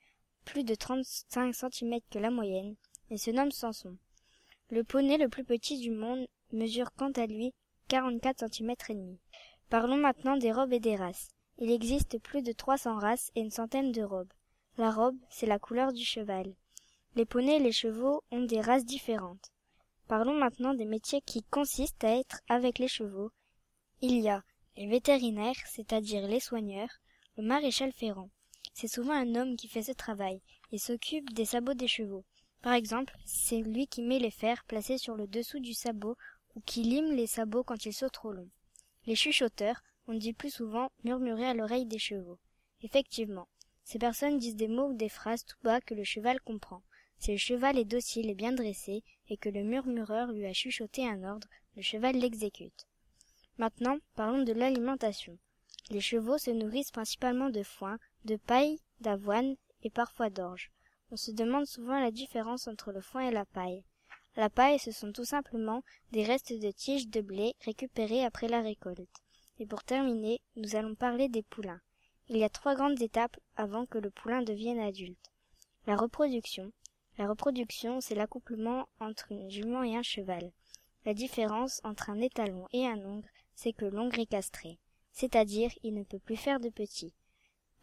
plus 0.48 0.64
de 0.64 0.76
trente-cinq 0.76 1.54
centimètres 1.54 2.08
que 2.10 2.20
la 2.20 2.32
moyenne, 2.32 2.76
et 3.10 3.18
se 3.18 3.32
nomme 3.32 3.52
Samson. 3.52 3.98
Le 4.70 4.86
poney 4.86 5.18
le 5.18 5.28
plus 5.28 5.44
petit 5.44 5.78
du 5.78 5.92
monde 5.92 6.26
mesure 6.54 6.94
quant 6.94 7.12
à 7.12 7.26
lui 7.28 7.54
quarante-quatre 7.90 8.40
centimètres 8.40 8.90
et 8.90 8.96
demi. 8.96 9.20
Parlons 9.70 9.98
maintenant 9.98 10.38
des 10.38 10.54
robes 10.54 10.72
et 10.72 10.80
des 10.80 10.96
races. 10.96 11.32
Il 11.58 11.70
existe 11.70 12.20
plus 12.20 12.44
de 12.44 12.54
trois 12.54 12.78
cents 12.78 12.98
races 12.98 13.30
et 13.36 13.42
une 13.42 13.52
centaine 13.52 13.92
de 13.92 14.04
robes. 14.04 14.32
La 14.78 14.90
robe, 14.90 15.18
c'est 15.30 15.48
la 15.48 15.60
couleur 15.60 15.92
du 15.92 16.06
cheval. 16.06 16.56
Les 17.16 17.26
poneys 17.26 17.58
et 17.58 17.64
les 17.64 17.74
chevaux 17.74 18.24
ont 18.32 18.44
des 18.44 18.62
races 18.62 18.86
différentes. 18.86 19.52
Parlons 20.08 20.38
maintenant 20.38 20.74
des 20.74 20.86
métiers 20.86 21.22
qui 21.22 21.44
consistent 21.44 22.06
à 22.06 22.18
être 22.18 22.40
avec 22.48 22.80
les 22.80 22.88
chevaux. 22.88 23.32
Il 24.02 24.20
y 24.20 24.30
a 24.30 24.44
les 24.78 24.88
vétérinaires, 24.88 25.62
c'est-à-dire 25.66 26.26
les 26.26 26.40
soigneurs, 26.40 27.02
le 27.36 27.44
maréchal 27.44 27.92
ferrant. 27.92 28.30
C'est 28.80 28.88
souvent 28.88 29.14
un 29.14 29.34
homme 29.34 29.58
qui 29.58 29.68
fait 29.68 29.82
ce 29.82 29.92
travail. 29.92 30.40
Il 30.72 30.80
s'occupe 30.80 31.34
des 31.34 31.46
sabots 31.46 31.74
des 31.74 31.88
chevaux. 31.88 32.24
Par 32.62 32.74
exemple, 32.74 33.18
c'est 33.26 33.64
lui 33.64 33.88
qui 33.88 34.04
met 34.04 34.20
les 34.20 34.30
fers 34.30 34.64
placés 34.66 35.00
sur 35.00 35.16
le 35.16 35.26
dessous 35.26 35.60
du 35.60 35.74
sabot 35.74 36.16
ou 36.54 36.62
qui 36.62 36.84
lime 36.84 37.12
les 37.12 37.26
sabots 37.26 37.64
quand 37.64 37.88
ils 37.88 37.94
sont 37.94 38.10
trop 38.10 38.32
longs. 38.32 38.52
Les 39.08 39.16
chuchoteurs, 39.16 39.82
on 40.06 40.14
dit 40.14 40.34
plus 40.34 40.52
souvent 40.52 40.92
murmurer 41.04 41.48
à 41.48 41.56
l'oreille 41.56 41.88
des 41.88 41.98
chevaux. 41.98 42.38
Effectivement, 42.84 43.48
ces 43.84 43.98
personnes 43.98 44.38
disent 44.38 44.56
des 44.56 44.68
mots 44.68 44.90
ou 44.90 44.94
des 44.94 45.10
phrases 45.10 45.44
tout 45.44 45.58
bas 45.64 45.82
que 45.82 45.96
le 45.96 46.04
cheval 46.04 46.40
comprend. 46.42 46.84
Si 47.18 47.32
le 47.32 47.40
cheval 47.40 47.80
est 47.80 47.86
docile 47.86 48.30
et 48.30 48.36
bien 48.36 48.52
dressé, 48.52 49.04
et 49.28 49.38
que 49.38 49.50
le 49.50 49.64
murmureur 49.64 50.32
lui 50.32 50.46
a 50.46 50.54
chuchoté 50.54 51.04
un 51.04 51.24
ordre, 51.24 51.48
le 51.76 51.82
cheval 51.82 52.16
l'exécute. 52.16 52.86
Maintenant, 53.58 53.98
parlons 54.14 54.44
de 54.44 54.54
l'alimentation. 54.54 55.40
Les 55.90 56.02
chevaux 56.02 56.38
se 56.38 56.52
nourrissent 56.52 56.92
principalement 56.92 57.50
de 57.50 57.64
foin, 57.64 57.98
de 58.28 58.36
paille, 58.36 58.78
d'avoine 59.00 59.56
et 59.84 59.90
parfois 59.90 60.30
d'orge. 60.30 60.70
On 61.12 61.16
se 61.16 61.32
demande 61.32 61.66
souvent 61.66 61.98
la 61.98 62.12
différence 62.12 62.68
entre 62.68 62.92
le 62.92 63.00
foin 63.00 63.22
et 63.22 63.32
la 63.32 63.46
paille. 63.46 63.86
La 64.36 64.50
paille, 64.50 64.80
ce 64.80 64.92
sont 64.92 65.14
tout 65.14 65.24
simplement 65.24 65.82
des 66.12 66.26
restes 66.26 66.52
de 66.52 66.70
tiges 66.72 67.08
de 67.08 67.22
blé 67.22 67.56
récupérés 67.64 68.26
après 68.26 68.50
la 68.50 68.62
récolte. 68.62 69.08
Et 69.60 69.66
pour 69.66 69.84
terminer, 69.84 70.42
nous 70.58 70.76
allons 70.76 70.94
parler 70.94 71.30
des 71.30 71.42
poulains. 71.42 71.80
Il 72.28 72.38
y 72.38 72.44
a 72.44 72.50
trois 72.50 72.76
grandes 72.76 73.02
étapes 73.02 73.38
avant 73.56 73.86
que 73.86 73.98
le 73.98 74.10
poulain 74.10 74.42
devienne 74.42 74.80
adulte. 74.80 75.32
La 75.88 75.96
reproduction. 75.96 76.74
La 77.18 77.30
reproduction, 77.30 78.02
c'est 78.02 78.14
l'accouplement 78.14 78.90
entre 79.00 79.32
une 79.32 79.50
jument 79.50 79.84
et 79.84 79.96
un 79.96 80.04
cheval. 80.04 80.52
La 81.06 81.14
différence 81.14 81.80
entre 81.86 82.10
un 82.10 82.20
étalon 82.20 82.68
et 82.74 82.86
un 82.86 83.00
hongre, 83.06 83.30
c'est 83.56 83.72
que 83.72 83.86
l'hongre 83.86 84.20
est 84.20 84.26
castré, 84.26 84.78
c'est-à-dire 85.14 85.72
il 85.82 85.94
ne 85.94 86.04
peut 86.04 86.20
plus 86.20 86.36
faire 86.36 86.60
de 86.60 86.70
petits. 86.70 87.14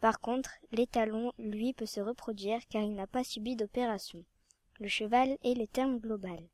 Par 0.05 0.19
contre, 0.19 0.51
l'étalon, 0.71 1.31
lui, 1.39 1.73
peut 1.73 1.87
se 1.87 1.99
reproduire 1.99 2.59
car 2.69 2.83
il 2.83 2.93
n'a 2.93 3.07
pas 3.07 3.23
subi 3.23 3.55
d'opération. 3.55 4.23
Le 4.79 4.87
cheval 4.87 5.35
est 5.43 5.57
le 5.57 5.65
terme 5.65 5.97
global. 5.97 6.47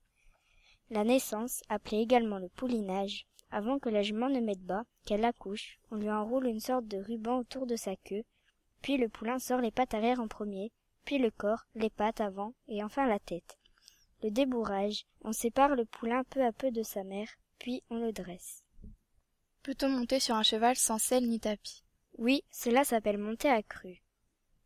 La 0.90 1.04
naissance, 1.04 1.62
appelée 1.68 1.98
également 1.98 2.40
le 2.40 2.48
poulinage, 2.48 3.26
avant 3.50 3.78
que 3.78 3.90
la 3.90 4.04
jument 4.04 4.30
ne 4.30 4.40
mette 4.40 4.64
bas, 4.64 4.86
qu'elle 5.06 5.26
accouche, 5.26 5.80
on 5.92 5.98
lui 5.98 6.10
enroule 6.10 6.48
une 6.48 6.62
sorte 6.62 6.88
de 6.88 7.00
ruban 7.00 7.40
autour 7.40 7.68
de 7.68 7.76
sa 7.76 7.98
queue, 7.98 8.24
puis 8.82 8.96
le 8.96 9.10
poulain 9.10 9.38
sort 9.38 9.60
les 9.60 9.72
pattes 9.72 9.96
arrière 9.96 10.22
en 10.22 10.30
premier, 10.30 10.72
puis 11.04 11.18
le 11.18 11.30
corps, 11.30 11.66
les 11.76 11.90
pattes 11.90 12.22
avant, 12.22 12.54
et 12.70 12.82
enfin 12.86 13.06
la 13.06 13.20
tête. 13.20 13.58
Le 14.24 14.32
débourrage, 14.32 15.04
on 15.26 15.34
sépare 15.34 15.76
le 15.76 15.84
poulain 15.84 16.24
peu 16.24 16.42
à 16.46 16.54
peu 16.54 16.72
de 16.72 16.84
sa 16.84 17.04
mère, 17.04 17.28
puis 17.60 17.84
on 17.90 17.98
le 17.98 18.14
dresse. 18.14 18.64
Peut-on 19.62 19.90
monter 19.90 20.22
sur 20.22 20.36
un 20.36 20.44
cheval 20.44 20.78
sans 20.78 21.00
selle 21.00 21.28
ni 21.28 21.42
tapis? 21.42 21.84
Oui, 22.22 22.44
cela 22.52 22.84
s'appelle 22.84 23.18
monter 23.18 23.50
à 23.50 23.64
cru. 23.64 24.04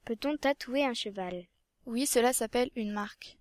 Peut-on 0.03 0.35
tatouer 0.35 0.83
un 0.83 0.93
cheval? 0.93 1.45
Oui, 1.85 2.05
cela 2.05 2.33
s'appelle 2.33 2.69
une 2.75 2.91
marque. 2.91 3.37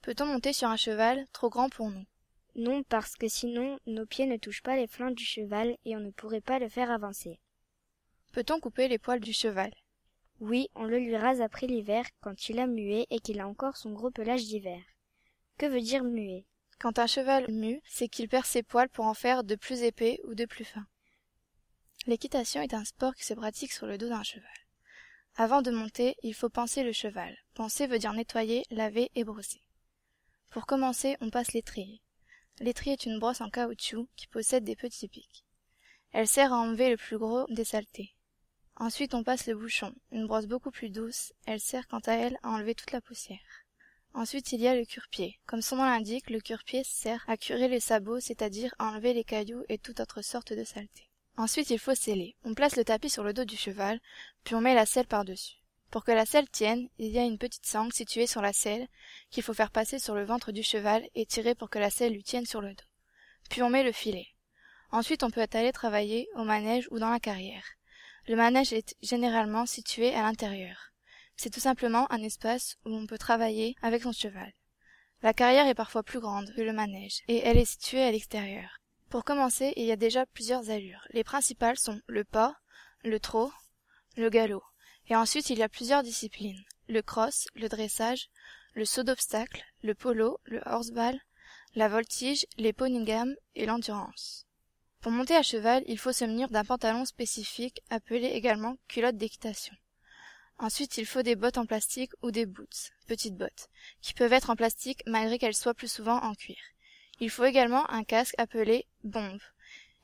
Peut-on 0.00 0.26
monter 0.26 0.52
sur 0.52 0.68
un 0.68 0.76
cheval 0.76 1.26
trop 1.32 1.50
grand 1.50 1.68
pour 1.68 1.90
nous? 1.90 2.06
Non, 2.54 2.84
parce 2.84 3.16
que 3.16 3.26
sinon 3.26 3.80
nos 3.88 4.06
pieds 4.06 4.26
ne 4.26 4.36
touchent 4.36 4.62
pas 4.62 4.76
les 4.76 4.86
flancs 4.86 5.10
du 5.10 5.24
cheval 5.24 5.76
et 5.84 5.96
on 5.96 5.98
ne 5.98 6.12
pourrait 6.12 6.40
pas 6.40 6.60
le 6.60 6.68
faire 6.68 6.88
avancer. 6.88 7.40
Peut-on 8.30 8.60
couper 8.60 8.86
les 8.86 8.98
poils 8.98 9.18
du 9.18 9.32
cheval? 9.32 9.74
Oui, 10.38 10.68
on 10.76 10.84
le 10.84 11.00
lui 11.00 11.16
rase 11.16 11.40
après 11.40 11.66
l'hiver 11.66 12.04
quand 12.20 12.48
il 12.48 12.60
a 12.60 12.68
mué 12.68 13.08
et 13.10 13.18
qu'il 13.18 13.40
a 13.40 13.48
encore 13.48 13.76
son 13.76 13.90
gros 13.90 14.12
pelage 14.12 14.44
d'hiver. 14.44 14.84
Que 15.58 15.66
veut 15.66 15.80
dire 15.80 16.04
muer 16.04 16.46
quand 16.78 17.00
un 17.00 17.08
cheval 17.08 17.50
mue, 17.50 17.80
c'est 17.86 18.06
qu'il 18.06 18.28
perd 18.28 18.44
ses 18.44 18.62
poils 18.62 18.90
pour 18.90 19.06
en 19.06 19.14
faire 19.14 19.42
de 19.42 19.56
plus 19.56 19.82
épais 19.82 20.20
ou 20.22 20.36
de 20.36 20.44
plus 20.44 20.64
fins. 20.64 20.86
L'équitation 22.06 22.62
est 22.62 22.72
un 22.72 22.84
sport 22.84 23.16
qui 23.16 23.24
se 23.24 23.34
pratique 23.34 23.72
sur 23.72 23.86
le 23.86 23.98
dos 23.98 24.08
d'un 24.08 24.22
cheval. 24.22 24.48
Avant 25.34 25.60
de 25.60 25.72
monter, 25.72 26.14
il 26.22 26.34
faut 26.34 26.48
penser 26.48 26.84
le 26.84 26.92
cheval. 26.92 27.36
Penser 27.54 27.88
veut 27.88 27.98
dire 27.98 28.12
nettoyer, 28.12 28.62
laver 28.70 29.10
et 29.16 29.24
brosser. 29.24 29.60
Pour 30.50 30.66
commencer, 30.66 31.16
on 31.20 31.30
passe 31.30 31.52
l'étrier. 31.52 32.00
L'étrier 32.60 32.92
est 32.92 33.06
une 33.06 33.18
brosse 33.18 33.40
en 33.40 33.50
caoutchouc 33.50 34.08
qui 34.14 34.28
possède 34.28 34.62
des 34.62 34.76
petits 34.76 35.08
pics. 35.08 35.44
Elle 36.12 36.28
sert 36.28 36.52
à 36.52 36.58
enlever 36.58 36.90
le 36.90 36.96
plus 36.96 37.18
gros 37.18 37.44
des 37.48 37.64
saletés. 37.64 38.14
Ensuite, 38.76 39.12
on 39.12 39.24
passe 39.24 39.48
le 39.48 39.56
bouchon, 39.56 39.92
une 40.12 40.28
brosse 40.28 40.46
beaucoup 40.46 40.70
plus 40.70 40.90
douce. 40.90 41.32
Elle 41.44 41.60
sert 41.60 41.88
quant 41.88 41.98
à 42.06 42.12
elle 42.12 42.38
à 42.44 42.50
enlever 42.50 42.76
toute 42.76 42.92
la 42.92 43.00
poussière. 43.00 43.64
Ensuite, 44.14 44.52
il 44.52 44.60
y 44.60 44.68
a 44.68 44.76
le 44.76 44.84
cure-pied. 44.84 45.40
Comme 45.44 45.60
son 45.60 45.74
nom 45.74 45.84
l'indique, 45.84 46.30
le 46.30 46.40
cure-pied 46.40 46.84
sert 46.84 47.24
à 47.26 47.36
curer 47.36 47.66
les 47.66 47.80
sabots, 47.80 48.20
c'est-à-dire 48.20 48.72
à 48.78 48.86
enlever 48.90 49.12
les 49.12 49.24
cailloux 49.24 49.64
et 49.68 49.78
toute 49.78 49.98
autre 49.98 50.22
sorte 50.22 50.52
de 50.52 50.62
saleté. 50.62 51.05
Ensuite, 51.36 51.70
il 51.70 51.78
faut 51.78 51.94
sceller. 51.94 52.34
On 52.44 52.54
place 52.54 52.76
le 52.76 52.84
tapis 52.84 53.10
sur 53.10 53.22
le 53.22 53.34
dos 53.34 53.44
du 53.44 53.56
cheval, 53.56 54.00
puis 54.44 54.54
on 54.54 54.60
met 54.60 54.74
la 54.74 54.86
selle 54.86 55.06
par-dessus. 55.06 55.56
Pour 55.90 56.04
que 56.04 56.12
la 56.12 56.26
selle 56.26 56.48
tienne, 56.48 56.88
il 56.98 57.12
y 57.12 57.18
a 57.18 57.24
une 57.24 57.38
petite 57.38 57.66
sangle 57.66 57.92
située 57.92 58.26
sur 58.26 58.42
la 58.42 58.52
selle 58.52 58.88
qu'il 59.30 59.42
faut 59.42 59.54
faire 59.54 59.70
passer 59.70 59.98
sur 59.98 60.14
le 60.14 60.24
ventre 60.24 60.50
du 60.50 60.62
cheval 60.62 61.06
et 61.14 61.26
tirer 61.26 61.54
pour 61.54 61.70
que 61.70 61.78
la 61.78 61.90
selle 61.90 62.12
lui 62.12 62.22
tienne 62.22 62.46
sur 62.46 62.60
le 62.60 62.74
dos. 62.74 62.84
Puis 63.50 63.62
on 63.62 63.70
met 63.70 63.82
le 63.82 63.92
filet. 63.92 64.26
Ensuite, 64.90 65.22
on 65.22 65.30
peut 65.30 65.46
aller 65.52 65.72
travailler 65.72 66.28
au 66.36 66.44
manège 66.44 66.88
ou 66.90 66.98
dans 66.98 67.10
la 67.10 67.20
carrière. 67.20 67.64
Le 68.28 68.36
manège 68.36 68.72
est 68.72 68.96
généralement 69.02 69.66
situé 69.66 70.14
à 70.14 70.22
l'intérieur. 70.22 70.92
C'est 71.36 71.50
tout 71.50 71.60
simplement 71.60 72.10
un 72.10 72.22
espace 72.22 72.76
où 72.84 72.90
on 72.90 73.06
peut 73.06 73.18
travailler 73.18 73.76
avec 73.82 74.02
son 74.02 74.12
cheval. 74.12 74.52
La 75.22 75.34
carrière 75.34 75.66
est 75.66 75.74
parfois 75.74 76.02
plus 76.02 76.20
grande 76.20 76.52
que 76.54 76.62
le 76.62 76.72
manège, 76.72 77.22
et 77.28 77.38
elle 77.38 77.58
est 77.58 77.64
située 77.64 78.02
à 78.02 78.10
l'extérieur. 78.10 78.80
Pour 79.10 79.24
commencer, 79.24 79.72
il 79.76 79.84
y 79.84 79.92
a 79.92 79.96
déjà 79.96 80.26
plusieurs 80.26 80.70
allures. 80.70 81.06
Les 81.10 81.22
principales 81.22 81.78
sont 81.78 82.00
le 82.08 82.24
pas, 82.24 82.56
le 83.04 83.20
trot, 83.20 83.52
le 84.16 84.28
galop. 84.30 84.64
Et 85.08 85.14
ensuite, 85.14 85.50
il 85.50 85.58
y 85.58 85.62
a 85.62 85.68
plusieurs 85.68 86.02
disciplines. 86.02 86.62
Le 86.88 87.02
cross, 87.02 87.46
le 87.54 87.68
dressage, 87.68 88.28
le 88.74 88.84
saut 88.84 89.04
d'obstacle, 89.04 89.64
le 89.82 89.94
polo, 89.94 90.40
le 90.44 90.60
horseball, 90.66 91.20
la 91.76 91.88
voltige, 91.88 92.46
les 92.58 92.72
ponygams 92.72 93.36
et 93.54 93.66
l'endurance. 93.66 94.46
Pour 95.00 95.12
monter 95.12 95.36
à 95.36 95.42
cheval, 95.42 95.84
il 95.86 95.98
faut 95.98 96.12
se 96.12 96.24
munir 96.24 96.48
d'un 96.48 96.64
pantalon 96.64 97.04
spécifique 97.04 97.80
appelé 97.90 98.26
également 98.26 98.76
culotte 98.88 99.16
d'équitation. 99.16 99.74
Ensuite, 100.58 100.98
il 100.98 101.06
faut 101.06 101.22
des 101.22 101.36
bottes 101.36 101.58
en 101.58 101.66
plastique 101.66 102.12
ou 102.22 102.30
des 102.30 102.46
boots, 102.46 102.92
petites 103.06 103.36
bottes, 103.36 103.68
qui 104.00 104.14
peuvent 104.14 104.32
être 104.32 104.50
en 104.50 104.56
plastique 104.56 105.02
malgré 105.06 105.38
qu'elles 105.38 105.54
soient 105.54 105.74
plus 105.74 105.92
souvent 105.92 106.18
en 106.22 106.34
cuir. 106.34 106.56
Il 107.18 107.30
faut 107.30 107.44
également 107.44 107.88
un 107.90 108.04
casque 108.04 108.34
appelé 108.38 108.86
bombe. 109.04 109.40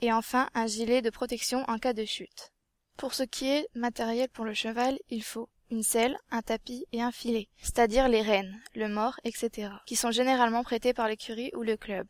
Et 0.00 0.12
enfin, 0.12 0.48
un 0.54 0.66
gilet 0.66 1.02
de 1.02 1.10
protection 1.10 1.64
en 1.68 1.78
cas 1.78 1.92
de 1.92 2.04
chute. 2.04 2.52
Pour 2.96 3.14
ce 3.14 3.22
qui 3.22 3.48
est 3.48 3.68
matériel 3.74 4.28
pour 4.28 4.44
le 4.44 4.54
cheval, 4.54 4.98
il 5.10 5.22
faut 5.22 5.48
une 5.70 5.82
selle, 5.82 6.18
un 6.30 6.42
tapis 6.42 6.86
et 6.92 7.00
un 7.00 7.12
filet, 7.12 7.48
c'est-à-dire 7.56 8.08
les 8.08 8.20
rênes, 8.20 8.60
le 8.74 8.88
mort, 8.88 9.18
etc., 9.24 9.70
qui 9.86 9.96
sont 9.96 10.10
généralement 10.10 10.62
prêtés 10.62 10.92
par 10.92 11.08
l'écurie 11.08 11.50
ou 11.54 11.62
le 11.62 11.76
club. 11.76 12.06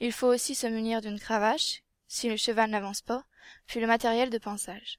Il 0.00 0.12
faut 0.12 0.26
aussi 0.26 0.54
se 0.54 0.66
munir 0.66 1.00
d'une 1.00 1.20
cravache, 1.20 1.82
si 2.08 2.28
le 2.28 2.36
cheval 2.36 2.70
n'avance 2.70 3.00
pas, 3.00 3.24
puis 3.66 3.80
le 3.80 3.86
matériel 3.86 4.30
de 4.30 4.38
pansage. 4.38 4.98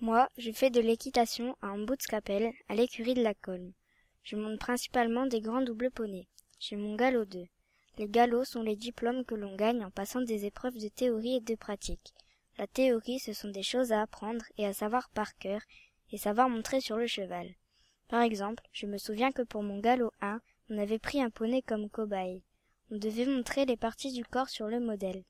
Moi, 0.00 0.28
je 0.38 0.50
fais 0.50 0.70
de 0.70 0.80
l'équitation 0.80 1.56
à 1.60 1.68
un 1.68 1.78
bout 1.84 1.96
de 1.96 2.02
scapelle, 2.02 2.52
à 2.68 2.74
l'écurie 2.74 3.14
de 3.14 3.22
la 3.22 3.34
Colme. 3.34 3.72
Je 4.22 4.36
monte 4.36 4.58
principalement 4.58 5.26
des 5.26 5.40
grands 5.40 5.62
doubles 5.62 5.90
poneys. 5.90 6.28
J'ai 6.58 6.76
mon 6.76 6.96
galop 6.96 7.24
2. 7.24 7.46
Les 7.98 8.08
galops 8.08 8.48
sont 8.48 8.62
les 8.62 8.76
diplômes 8.76 9.24
que 9.24 9.34
l'on 9.34 9.56
gagne 9.56 9.84
en 9.84 9.90
passant 9.90 10.20
des 10.20 10.46
épreuves 10.46 10.78
de 10.78 10.88
théorie 10.88 11.36
et 11.36 11.40
de 11.40 11.54
pratique. 11.54 12.14
La 12.58 12.66
théorie, 12.66 13.18
ce 13.18 13.32
sont 13.32 13.48
des 13.48 13.62
choses 13.62 13.92
à 13.92 14.02
apprendre 14.02 14.44
et 14.56 14.66
à 14.66 14.72
savoir 14.72 15.08
par 15.10 15.36
cœur, 15.36 15.60
et 16.10 16.18
savoir 16.18 16.48
montrer 16.48 16.80
sur 16.80 16.96
le 16.96 17.06
cheval. 17.06 17.54
Par 18.08 18.22
exemple, 18.22 18.64
je 18.72 18.86
me 18.86 18.98
souviens 18.98 19.32
que 19.32 19.42
pour 19.42 19.62
mon 19.62 19.78
galop 19.78 20.12
1, 20.20 20.40
on 20.70 20.78
avait 20.78 20.98
pris 20.98 21.22
un 21.22 21.30
poney 21.30 21.62
comme 21.62 21.88
cobaye. 21.88 22.42
On 22.90 22.96
devait 22.96 23.26
montrer 23.26 23.66
les 23.66 23.76
parties 23.76 24.12
du 24.12 24.24
corps 24.24 24.48
sur 24.48 24.66
le 24.66 24.80
modèle. 24.80 25.24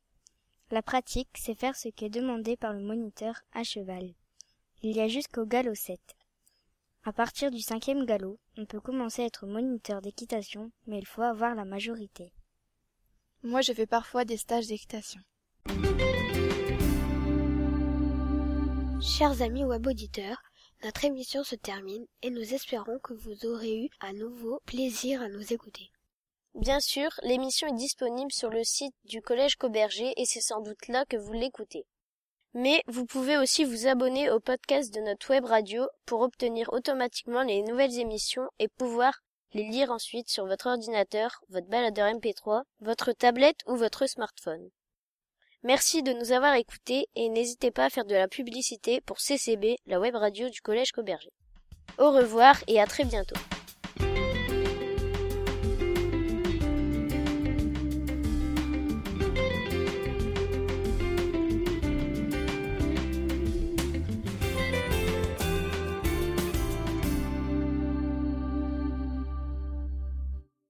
La 0.71 0.83
pratique, 0.83 1.31
c'est 1.35 1.59
faire 1.59 1.77
ce 1.77 1.89
qui 1.89 2.05
est 2.05 2.11
demandé 2.11 2.57
par 2.57 2.73
le 2.73 2.81
moniteur 2.81 3.35
à 3.53 3.65
cheval. 3.65 4.15
Il 4.83 4.97
y 4.97 5.01
a 5.01 5.09
jusqu'au 5.09 5.45
galop 5.45 5.75
7. 5.75 6.01
À 7.05 7.13
partir 7.13 7.51
du 7.51 7.61
cinquième 7.61 8.05
galop, 8.05 8.39
on 8.57 8.67
peut 8.67 8.81
commencer 8.81 9.23
à 9.23 9.27
être 9.27 9.47
moniteur 9.47 10.01
d'équitation, 10.01 10.71
mais 10.87 10.99
il 10.99 11.07
faut 11.07 11.23
avoir 11.23 11.55
la 11.55 11.65
majorité. 11.65 12.33
Moi, 13.43 13.63
je 13.63 13.73
fais 13.73 13.87
parfois 13.87 14.27
des 14.27 14.37
stages 14.37 14.67
d'équitation. 14.67 15.21
Chers 19.01 19.41
amis 19.41 19.65
web 19.65 19.87
auditeurs, 19.87 20.43
notre 20.85 21.07
émission 21.07 21.43
se 21.43 21.55
termine 21.55 22.05
et 22.23 22.29
nous 22.29 22.53
espérons 22.53 22.99
que 22.99 23.15
vous 23.15 23.47
aurez 23.47 23.85
eu 23.85 23.89
à 24.01 24.13
nouveau 24.13 24.61
plaisir 24.67 25.23
à 25.23 25.29
nous 25.29 25.55
écouter. 25.55 25.91
Bien 26.55 26.81
sûr, 26.81 27.09
l'émission 27.23 27.67
est 27.69 27.79
disponible 27.79 28.31
sur 28.31 28.51
le 28.51 28.63
site 28.63 28.95
du 29.05 29.23
Collège 29.23 29.57
Cauberger 29.57 30.13
et 30.19 30.27
c'est 30.27 30.43
sans 30.43 30.61
doute 30.61 30.89
là 30.89 31.07
que 31.07 31.17
vous 31.17 31.33
l'écoutez. 31.33 31.87
Mais 32.53 32.83
vous 32.89 33.07
pouvez 33.07 33.39
aussi 33.39 33.65
vous 33.65 33.87
abonner 33.87 34.31
au 34.31 34.41
podcast 34.41 34.93
de 34.93 35.01
notre 35.01 35.31
web 35.31 35.47
radio 35.47 35.87
pour 36.05 36.21
obtenir 36.21 36.71
automatiquement 36.75 37.43
les 37.43 37.63
nouvelles 37.63 37.99
émissions 37.99 38.49
et 38.59 38.69
pouvoir 38.69 39.23
les 39.53 39.65
lire 39.65 39.91
ensuite 39.91 40.29
sur 40.29 40.47
votre 40.47 40.69
ordinateur, 40.69 41.43
votre 41.49 41.69
baladeur 41.69 42.09
MP3, 42.09 42.63
votre 42.81 43.13
tablette 43.13 43.61
ou 43.67 43.77
votre 43.77 44.07
smartphone. 44.07 44.71
Merci 45.63 46.03
de 46.03 46.13
nous 46.13 46.33
avoir 46.33 46.55
écoutés 46.55 47.07
et 47.15 47.29
n'hésitez 47.29 47.71
pas 47.71 47.85
à 47.85 47.91
faire 47.91 48.07
de 48.07 48.15
la 48.15 48.29
publicité 48.29 49.01
pour 49.03 49.21
CCB, 49.21 49.77
la 49.87 50.01
web 50.01 50.17
radio 50.17 50.49
du 50.49 50.63
Collège 50.63 50.93
Cauberger. 50.93 51.33
Au 51.99 52.11
revoir 52.13 52.57
et 52.67 52.81
à 52.81 52.87
très 52.87 53.05
bientôt. 53.05 53.37